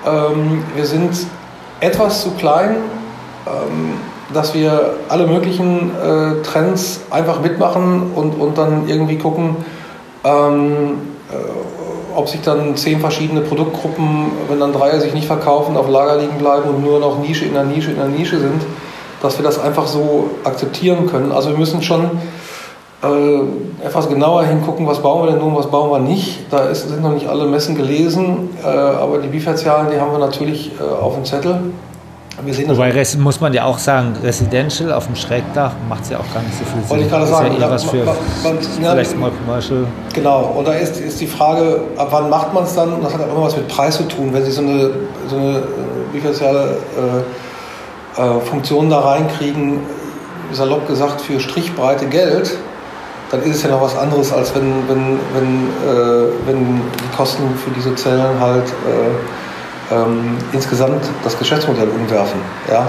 Ähm, 0.07 0.63
wir 0.75 0.85
sind 0.85 1.17
etwas 1.81 2.23
zu 2.23 2.33
klein, 2.33 2.77
ähm, 3.47 3.95
dass 4.35 4.53
wir 4.55 4.95
alle 5.09 5.27
möglichen 5.27 5.91
äh, 5.97 6.43
Trends 6.43 7.01
einfach 7.11 7.41
mitmachen 7.41 8.13
und, 8.15 8.33
und 8.39 8.59
dann 8.59 8.89
irgendwie 8.89 9.17
gucken, 9.17 9.57
ähm, 10.23 10.99
äh, 11.31 12.15
ob 12.15 12.29
sich 12.29 12.43
dann 12.43 12.77
zehn 12.77 13.01
verschiedene 13.01 13.41
Produktgruppen, 13.41 14.27
wenn 14.49 14.61
dann 14.61 14.73
drei 14.73 14.99
sich 14.99 15.15
nicht 15.15 15.27
verkaufen, 15.27 15.79
auf 15.79 15.89
Lager 15.89 16.19
liegen 16.19 16.37
bleiben 16.37 16.69
und 16.69 16.85
nur 16.85 17.01
noch 17.01 17.19
Nische 17.21 17.47
in 17.47 17.55
der 17.55 17.65
Nische 17.65 17.93
in 17.93 17.97
der 17.97 18.09
Nische 18.09 18.39
sind, 18.39 18.63
dass 19.23 19.39
wir 19.39 19.45
das 19.45 19.59
einfach 19.59 19.87
so 19.87 20.31
akzeptieren 20.45 21.07
können. 21.07 21.33
Also 21.33 21.51
wir 21.51 21.59
müssen 21.59 21.83
schon 21.83 22.11
äh, 23.03 23.87
etwas 23.87 24.09
genauer 24.09 24.45
hingucken, 24.45 24.87
was 24.87 25.01
bauen 25.01 25.27
wir 25.27 25.33
denn 25.33 25.41
nun, 25.41 25.57
was 25.57 25.71
bauen 25.71 25.91
wir 25.91 25.99
nicht. 25.99 26.41
Da 26.51 26.65
ist, 26.65 26.89
sind 26.89 27.03
noch 27.03 27.15
nicht 27.15 27.29
alle 27.29 27.47
Messen 27.47 27.75
gelesen, 27.75 28.51
äh, 28.63 28.67
aber 28.67 29.19
die 29.19 29.29
Bifertialen, 29.29 29.91
die 29.91 29.99
haben 29.99 30.13
wir 30.13 30.19
natürlich 30.19 30.73
äh, 30.79 30.83
auf 30.83 31.15
dem 31.15 31.25
Zettel. 31.25 31.61
Wir 32.43 32.55
sehen 32.55 32.71
Wobei 32.71 32.91
das 32.91 33.17
muss 33.17 33.41
man 33.41 33.53
ja 33.53 33.65
auch 33.65 33.79
sagen, 33.79 34.15
Residential 34.23 34.93
auf 34.93 35.07
dem 35.07 35.17
Schrägdach 35.17 35.73
macht 35.89 36.05
es 36.05 36.11
ja 36.11 36.19
auch 36.19 36.33
gar 36.33 36.43
nicht 36.43 36.55
so 36.55 36.65
viel 36.65 36.81
Sinn. 36.81 36.91
Wollte 36.91 37.05
ich 37.05 37.11
gerade 37.11 37.27
sagen. 37.27 37.57
Ja 37.61 37.71
was 37.71 37.85
für 37.85 38.05
man, 38.05 38.17
man, 38.43 38.59
vielleicht 38.63 39.19
mal 39.19 39.31
Commercial. 39.31 39.87
Genau, 40.15 40.55
und 40.57 40.67
da 40.67 40.73
ist, 40.75 40.99
ist 40.99 41.21
die 41.21 41.27
Frage, 41.27 41.83
ab 41.97 42.09
wann 42.11 42.31
macht 42.31 42.55
man 42.55 42.65
es 42.65 42.75
dann? 42.75 43.03
Das 43.03 43.13
hat 43.13 43.21
auch 43.21 43.35
immer 43.35 43.43
was 43.45 43.57
mit 43.57 43.69
Preis 43.69 43.97
zu 43.97 44.05
tun. 44.05 44.31
Wenn 44.33 44.45
Sie 44.45 44.53
so 44.53 44.63
eine, 44.63 44.91
so 45.29 45.37
eine 45.37 45.59
äh, 45.59 45.63
bifertiale 46.13 46.79
äh, 48.17 48.23
äh, 48.23 48.41
Funktion 48.41 48.89
da 48.89 49.01
reinkriegen, 49.01 49.81
salopp 50.53 50.87
gesagt, 50.87 51.21
für 51.21 51.41
Strichbreite 51.41 52.07
Geld, 52.07 52.57
dann 53.31 53.43
ist 53.43 53.57
es 53.57 53.62
ja 53.62 53.71
noch 53.71 53.81
was 53.81 53.97
anderes, 53.97 54.33
als 54.33 54.55
wenn, 54.55 54.88
wenn, 54.88 55.19
wenn, 55.35 55.69
äh, 55.88 56.29
wenn 56.47 56.81
die 56.81 57.16
Kosten 57.16 57.43
für 57.64 57.71
diese 57.71 57.95
Zellen 57.95 58.40
halt 58.40 58.66
äh, 58.69 59.95
ähm, 59.95 60.37
insgesamt 60.53 61.05
das 61.23 61.38
Geschäftsmodell 61.38 61.88
umwerfen, 61.88 62.40
ja, 62.69 62.88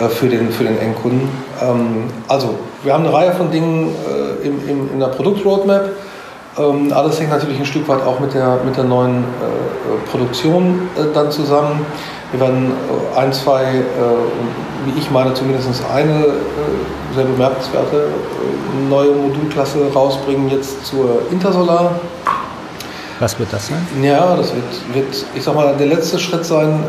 äh, 0.00 0.08
für, 0.08 0.28
den, 0.28 0.50
für 0.50 0.64
den 0.64 0.78
Endkunden. 0.78 1.28
Ähm, 1.62 2.04
also, 2.28 2.58
wir 2.82 2.92
haben 2.92 3.04
eine 3.04 3.12
Reihe 3.12 3.32
von 3.32 3.50
Dingen 3.50 3.94
äh, 4.06 4.46
im, 4.46 4.68
im, 4.68 4.92
in 4.92 5.00
der 5.00 5.08
Produktroadmap. 5.08 5.90
Ähm, 6.58 6.92
alles 6.92 7.20
hängt 7.20 7.30
natürlich 7.30 7.58
ein 7.58 7.66
Stück 7.66 7.86
weit 7.88 8.02
auch 8.02 8.18
mit 8.18 8.34
der, 8.34 8.58
mit 8.64 8.76
der 8.76 8.84
neuen 8.84 9.18
äh, 9.18 10.10
Produktion 10.10 10.88
äh, 10.96 11.14
dann 11.14 11.30
zusammen. 11.30 11.86
Wir 12.32 12.40
werden 12.40 12.72
äh, 13.14 13.18
ein, 13.18 13.32
zwei, 13.32 13.62
äh, 13.62 13.76
wie 14.84 14.98
ich 14.98 15.10
meine, 15.10 15.32
zumindest 15.34 15.68
eine 15.92 16.24
äh, 16.24 17.14
sehr 17.14 17.24
bemerkenswerte 17.24 17.96
äh, 17.96 18.88
neue 18.88 19.12
Modulklasse 19.12 19.92
rausbringen, 19.94 20.50
jetzt 20.50 20.86
zur 20.86 21.22
Intersolar. 21.30 22.00
Was 23.20 23.38
wird 23.38 23.52
das 23.52 23.68
sein? 23.68 23.86
Ja, 24.02 24.34
das 24.34 24.52
wird, 24.54 24.94
wird 24.94 25.24
ich 25.34 25.42
sag 25.44 25.54
mal, 25.54 25.76
der 25.76 25.86
letzte 25.86 26.18
Schritt 26.18 26.42
sein 26.42 26.82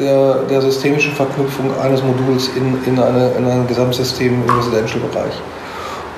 der, 0.00 0.36
der 0.48 0.62
systemischen 0.62 1.12
Verknüpfung 1.12 1.78
eines 1.78 2.02
Moduls 2.02 2.48
in, 2.56 2.82
in, 2.86 2.98
eine, 2.98 3.32
in 3.32 3.46
ein 3.46 3.66
Gesamtsystem 3.66 4.32
im 4.32 4.56
Residential-Bereich. 4.56 5.34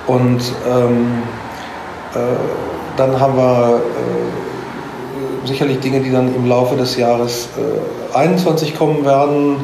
Und 0.07 0.41
ähm, 0.71 1.23
äh, 2.15 2.19
dann 3.01 3.19
haben 3.19 3.37
wir 3.37 3.81
äh, 3.81 5.47
sicherlich 5.47 5.81
Dinge, 5.81 6.01
die 6.01 6.13
dann 6.13 6.35
im 6.35 6.47
Laufe 6.47 6.77
des 6.77 6.97
Jahres 6.97 7.49
21 8.13 8.73
äh, 8.73 8.77
kommen 8.77 9.05
werden 9.07 9.57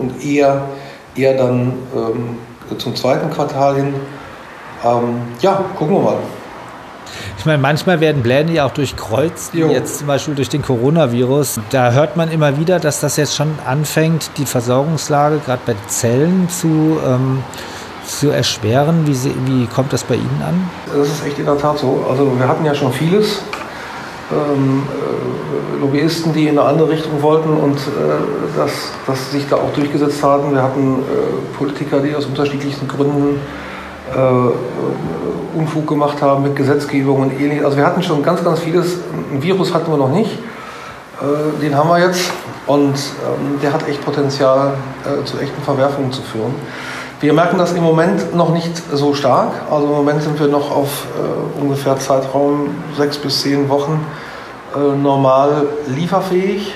und 0.00 0.24
eher, 0.24 0.62
eher 1.14 1.36
dann 1.36 1.74
ähm, 1.94 2.38
zum 2.76 2.96
zweiten 2.96 3.30
Quartal 3.30 3.76
hin. 3.76 3.94
Ähm, 4.84 5.22
ja, 5.40 5.64
gucken 5.78 5.94
wir 5.94 6.02
mal. 6.02 6.16
Ich 7.38 7.46
meine, 7.46 7.58
manchmal 7.58 8.00
werden 8.00 8.22
Pläne 8.22 8.50
ja 8.50 8.66
auch 8.66 8.72
durchkreuzt, 8.72 9.54
wie 9.54 9.60
jetzt 9.60 9.98
zum 9.98 10.08
Beispiel 10.08 10.34
durch 10.34 10.48
den 10.48 10.62
Coronavirus. 10.62 11.60
Da 11.70 11.92
hört 11.92 12.16
man 12.16 12.30
immer 12.30 12.58
wieder, 12.58 12.80
dass 12.80 13.00
das 13.00 13.16
jetzt 13.16 13.36
schon 13.36 13.50
anfängt, 13.64 14.30
die 14.38 14.46
Versorgungslage 14.46 15.38
gerade 15.38 15.62
bei 15.64 15.76
Zellen 15.86 16.48
zu 16.48 16.98
ähm, 17.06 17.44
zu 18.18 18.30
erschweren? 18.30 19.06
Wie, 19.06 19.16
wie 19.46 19.66
kommt 19.66 19.92
das 19.92 20.04
bei 20.04 20.14
Ihnen 20.14 20.42
an? 20.46 20.70
Das 20.96 21.08
ist 21.08 21.26
echt 21.26 21.38
in 21.38 21.46
der 21.46 21.58
Tat 21.58 21.78
so. 21.78 22.06
Also 22.08 22.38
wir 22.38 22.48
hatten 22.48 22.64
ja 22.64 22.74
schon 22.74 22.92
vieles. 22.92 23.42
Ähm, 24.32 24.82
äh, 24.88 25.80
Lobbyisten, 25.80 26.32
die 26.32 26.48
in 26.48 26.58
eine 26.58 26.66
andere 26.66 26.88
Richtung 26.88 27.20
wollten 27.20 27.50
und 27.50 27.76
äh, 27.76 27.80
das, 28.56 28.70
das 29.06 29.32
sich 29.32 29.46
da 29.48 29.56
auch 29.56 29.72
durchgesetzt 29.74 30.22
haben. 30.22 30.52
Wir 30.52 30.62
hatten 30.62 31.00
äh, 31.00 31.56
Politiker, 31.58 32.00
die 32.00 32.14
aus 32.14 32.24
unterschiedlichsten 32.24 32.88
Gründen 32.88 33.40
äh, 34.14 35.58
Unfug 35.58 35.86
gemacht 35.86 36.20
haben 36.22 36.42
mit 36.42 36.56
Gesetzgebung 36.56 37.20
und 37.20 37.40
ähnliches. 37.40 37.64
Also 37.64 37.76
wir 37.76 37.86
hatten 37.86 38.02
schon 38.02 38.22
ganz, 38.22 38.42
ganz 38.42 38.60
vieles. 38.60 38.98
Ein 39.32 39.42
Virus 39.42 39.74
hatten 39.74 39.90
wir 39.90 39.98
noch 39.98 40.10
nicht. 40.10 40.30
Äh, 41.20 41.60
den 41.62 41.76
haben 41.76 41.88
wir 41.88 42.00
jetzt 42.00 42.30
und 42.66 42.94
ähm, 42.94 43.60
der 43.62 43.72
hat 43.72 43.86
echt 43.88 44.04
Potenzial, 44.04 44.72
äh, 45.04 45.24
zu 45.24 45.38
echten 45.38 45.62
Verwerfungen 45.62 46.12
zu 46.12 46.22
führen. 46.22 46.54
Wir 47.20 47.32
merken 47.32 47.58
das 47.58 47.72
im 47.72 47.82
Moment 47.82 48.34
noch 48.34 48.50
nicht 48.50 48.82
so 48.92 49.14
stark. 49.14 49.52
Also 49.70 49.86
im 49.86 49.92
Moment 49.92 50.22
sind 50.22 50.38
wir 50.38 50.48
noch 50.48 50.70
auf 50.70 51.06
äh, 51.16 51.60
ungefähr 51.60 51.98
Zeitraum 51.98 52.70
sechs 52.96 53.16
bis 53.18 53.40
zehn 53.40 53.68
Wochen 53.68 54.04
äh, 54.74 54.96
normal 54.96 55.66
lieferfähig. 55.86 56.74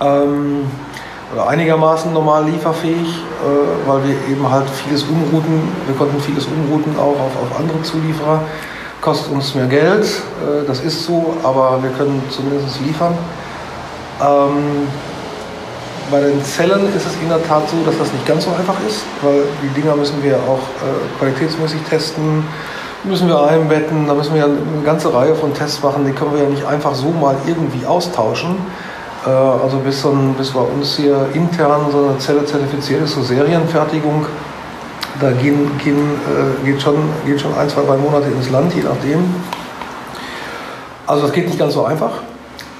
Ähm, 0.00 0.66
oder 1.34 1.48
einigermaßen 1.48 2.12
normal 2.12 2.44
lieferfähig, 2.44 3.08
äh, 3.08 3.88
weil 3.88 4.04
wir 4.04 4.14
eben 4.30 4.48
halt 4.50 4.70
vieles 4.70 5.02
umrouten. 5.02 5.62
Wir 5.86 5.96
konnten 5.96 6.20
vieles 6.20 6.46
umrouten 6.46 6.96
auch 6.98 7.20
auf, 7.20 7.32
auf 7.42 7.58
andere 7.58 7.82
Zulieferer. 7.82 8.42
Kostet 9.00 9.32
uns 9.32 9.54
mehr 9.54 9.66
Geld, 9.66 10.04
äh, 10.04 10.66
das 10.66 10.80
ist 10.80 11.04
so, 11.04 11.36
aber 11.42 11.82
wir 11.82 11.90
können 11.90 12.22
zumindest 12.30 12.80
liefern. 12.80 13.14
Ähm, 14.20 14.88
bei 16.10 16.20
den 16.20 16.42
Zellen 16.44 16.86
ist 16.94 17.06
es 17.06 17.14
in 17.22 17.28
der 17.28 17.42
Tat 17.46 17.68
so, 17.68 17.76
dass 17.84 17.98
das 17.98 18.12
nicht 18.12 18.26
ganz 18.26 18.44
so 18.44 18.50
einfach 18.50 18.76
ist, 18.86 19.02
weil 19.22 19.42
die 19.62 19.80
Dinger 19.80 19.96
müssen 19.96 20.22
wir 20.22 20.36
auch 20.36 20.60
äh, 20.60 21.18
qualitätsmäßig 21.18 21.80
testen, 21.88 22.44
müssen 23.04 23.28
wir 23.28 23.42
einbetten, 23.42 24.06
da 24.06 24.14
müssen 24.14 24.34
wir 24.34 24.44
eine 24.44 24.82
ganze 24.84 25.12
Reihe 25.12 25.34
von 25.34 25.54
Tests 25.54 25.82
machen, 25.82 26.04
die 26.04 26.12
können 26.12 26.32
wir 26.34 26.42
ja 26.42 26.48
nicht 26.48 26.64
einfach 26.64 26.94
so 26.94 27.10
mal 27.10 27.36
irgendwie 27.46 27.86
austauschen. 27.86 28.56
Äh, 29.26 29.30
also 29.30 29.78
bis, 29.78 30.04
ein, 30.04 30.34
bis 30.36 30.50
bei 30.50 30.60
uns 30.60 30.96
hier 30.96 31.26
intern 31.34 31.86
so 31.90 32.08
eine 32.08 32.18
Zelle 32.18 32.44
zertifiziert 32.44 33.02
ist, 33.02 33.14
so 33.14 33.22
Serienfertigung, 33.22 34.26
da 35.20 35.30
gehen, 35.32 35.70
gehen, 35.78 35.98
äh, 36.26 36.66
geht, 36.66 36.80
schon, 36.80 36.96
geht 37.26 37.40
schon 37.40 37.54
ein, 37.54 37.68
zwei, 37.68 37.82
drei 37.82 37.96
Monate 37.96 38.28
ins 38.28 38.50
Land, 38.50 38.74
je 38.74 38.82
nachdem. 38.82 39.34
Also 41.06 41.22
das 41.22 41.32
geht 41.32 41.46
nicht 41.46 41.58
ganz 41.58 41.74
so 41.74 41.84
einfach. 41.84 42.12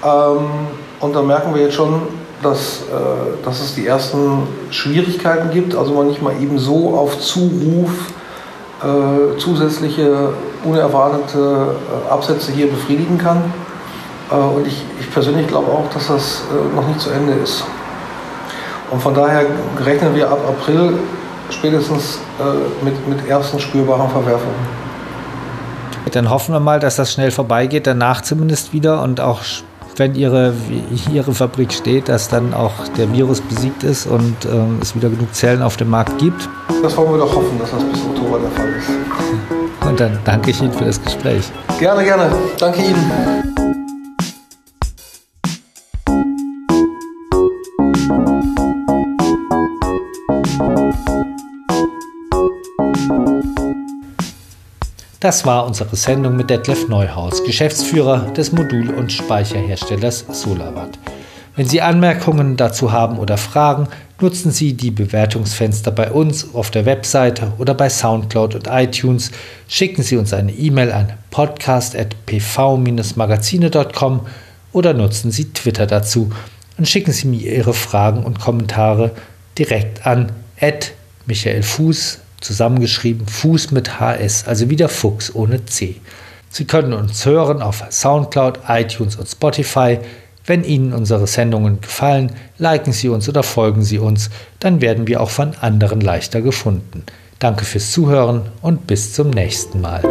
Ähm, 0.04 0.46
und 1.00 1.14
da 1.14 1.22
merken 1.22 1.54
wir 1.54 1.62
jetzt 1.62 1.74
schon, 1.74 2.02
dass, 2.42 2.82
äh, 2.82 3.44
dass 3.44 3.60
es 3.60 3.74
die 3.74 3.86
ersten 3.86 4.46
Schwierigkeiten 4.70 5.50
gibt, 5.50 5.74
also 5.74 5.92
man 5.92 6.08
nicht 6.08 6.22
mal 6.22 6.34
eben 6.40 6.58
so 6.58 6.96
auf 6.96 7.18
Zuruf 7.20 7.90
äh, 8.82 9.38
zusätzliche 9.38 10.32
unerwartete 10.64 11.74
äh, 12.06 12.12
Absätze 12.12 12.52
hier 12.52 12.68
befriedigen 12.70 13.18
kann. 13.18 13.52
Äh, 14.30 14.34
und 14.34 14.66
ich, 14.66 14.84
ich 15.00 15.10
persönlich 15.12 15.48
glaube 15.48 15.70
auch, 15.70 15.90
dass 15.92 16.08
das 16.08 16.42
äh, 16.52 16.74
noch 16.76 16.86
nicht 16.86 17.00
zu 17.00 17.10
Ende 17.10 17.32
ist. 17.32 17.64
Und 18.90 19.02
von 19.02 19.14
daher 19.14 19.44
rechnen 19.84 20.14
wir 20.14 20.30
ab 20.30 20.38
April 20.48 20.94
spätestens 21.50 22.18
äh, 22.38 22.84
mit, 22.84 23.08
mit 23.08 23.28
ersten 23.28 23.58
spürbaren 23.58 24.08
Verwerfungen. 24.10 24.78
Dann 26.12 26.30
hoffen 26.30 26.54
wir 26.54 26.60
mal, 26.60 26.80
dass 26.80 26.96
das 26.96 27.12
schnell 27.12 27.30
vorbeigeht, 27.30 27.86
danach 27.86 28.22
zumindest 28.22 28.72
wieder 28.72 29.02
und 29.02 29.20
auch 29.20 29.42
wenn 29.98 30.14
ihre, 30.14 30.54
ihre 31.12 31.34
Fabrik 31.34 31.72
steht, 31.72 32.08
dass 32.08 32.28
dann 32.28 32.54
auch 32.54 32.88
der 32.96 33.12
Virus 33.12 33.40
besiegt 33.40 33.82
ist 33.82 34.06
und 34.06 34.36
ähm, 34.44 34.78
es 34.80 34.94
wieder 34.94 35.08
genug 35.08 35.34
Zellen 35.34 35.62
auf 35.62 35.76
dem 35.76 35.90
Markt 35.90 36.18
gibt. 36.18 36.48
Das 36.82 36.96
wollen 36.96 37.12
wir 37.12 37.18
doch 37.18 37.34
hoffen, 37.34 37.58
dass 37.58 37.70
das 37.70 37.82
bis 37.84 38.00
Oktober 38.02 38.38
der 38.38 38.50
Fall 38.50 38.68
ist. 38.68 39.86
Und 39.86 40.00
dann 40.00 40.18
danke 40.24 40.50
ich 40.50 40.60
Ihnen 40.60 40.72
für 40.72 40.84
das 40.84 41.02
Gespräch. 41.02 41.50
Gerne, 41.78 42.04
gerne. 42.04 42.30
Danke 42.58 42.82
Ihnen. 42.82 43.67
Das 55.20 55.44
war 55.44 55.66
unsere 55.66 55.96
Sendung 55.96 56.36
mit 56.36 56.48
Detlef 56.48 56.86
Neuhaus, 56.86 57.42
Geschäftsführer 57.42 58.30
des 58.36 58.52
Modul- 58.52 58.94
und 58.94 59.10
Speicherherstellers 59.10 60.24
SolarWatt. 60.30 60.96
Wenn 61.56 61.66
Sie 61.66 61.82
Anmerkungen 61.82 62.56
dazu 62.56 62.92
haben 62.92 63.18
oder 63.18 63.36
Fragen, 63.36 63.88
nutzen 64.20 64.52
Sie 64.52 64.74
die 64.74 64.92
Bewertungsfenster 64.92 65.90
bei 65.90 66.12
uns 66.12 66.54
auf 66.54 66.70
der 66.70 66.86
Webseite 66.86 67.52
oder 67.58 67.74
bei 67.74 67.90
Soundcloud 67.90 68.54
und 68.54 68.68
iTunes. 68.68 69.32
Schicken 69.66 70.04
Sie 70.04 70.16
uns 70.16 70.32
eine 70.32 70.52
E-Mail 70.52 70.92
an 70.92 71.14
podcast.pv-magazine.com 71.32 74.20
oder 74.72 74.94
nutzen 74.94 75.32
Sie 75.32 75.52
Twitter 75.52 75.88
dazu 75.88 76.30
und 76.76 76.88
schicken 76.88 77.10
Sie 77.10 77.26
mir 77.26 77.40
Ihre 77.40 77.74
Fragen 77.74 78.22
und 78.22 78.38
Kommentare 78.38 79.10
direkt 79.58 80.06
an 80.06 80.30
Michael 81.26 81.64
Fuß 81.64 82.20
zusammengeschrieben 82.40 83.26
Fuß 83.26 83.70
mit 83.72 84.00
HS, 84.00 84.44
also 84.46 84.70
wieder 84.70 84.88
Fuchs 84.88 85.34
ohne 85.34 85.64
C. 85.66 85.96
Sie 86.50 86.64
können 86.64 86.92
uns 86.92 87.24
hören 87.26 87.62
auf 87.62 87.84
SoundCloud, 87.90 88.60
iTunes 88.68 89.16
und 89.16 89.26
Spotify. 89.26 89.98
Wenn 90.46 90.64
Ihnen 90.64 90.94
unsere 90.94 91.26
Sendungen 91.26 91.80
gefallen, 91.80 92.32
liken 92.56 92.92
Sie 92.92 93.10
uns 93.10 93.28
oder 93.28 93.42
folgen 93.42 93.82
Sie 93.82 93.98
uns, 93.98 94.30
dann 94.60 94.80
werden 94.80 95.06
wir 95.06 95.20
auch 95.20 95.30
von 95.30 95.52
anderen 95.60 96.00
leichter 96.00 96.40
gefunden. 96.40 97.04
Danke 97.38 97.64
fürs 97.64 97.92
Zuhören 97.92 98.42
und 98.62 98.86
bis 98.86 99.12
zum 99.12 99.30
nächsten 99.30 99.80
Mal. 99.80 100.02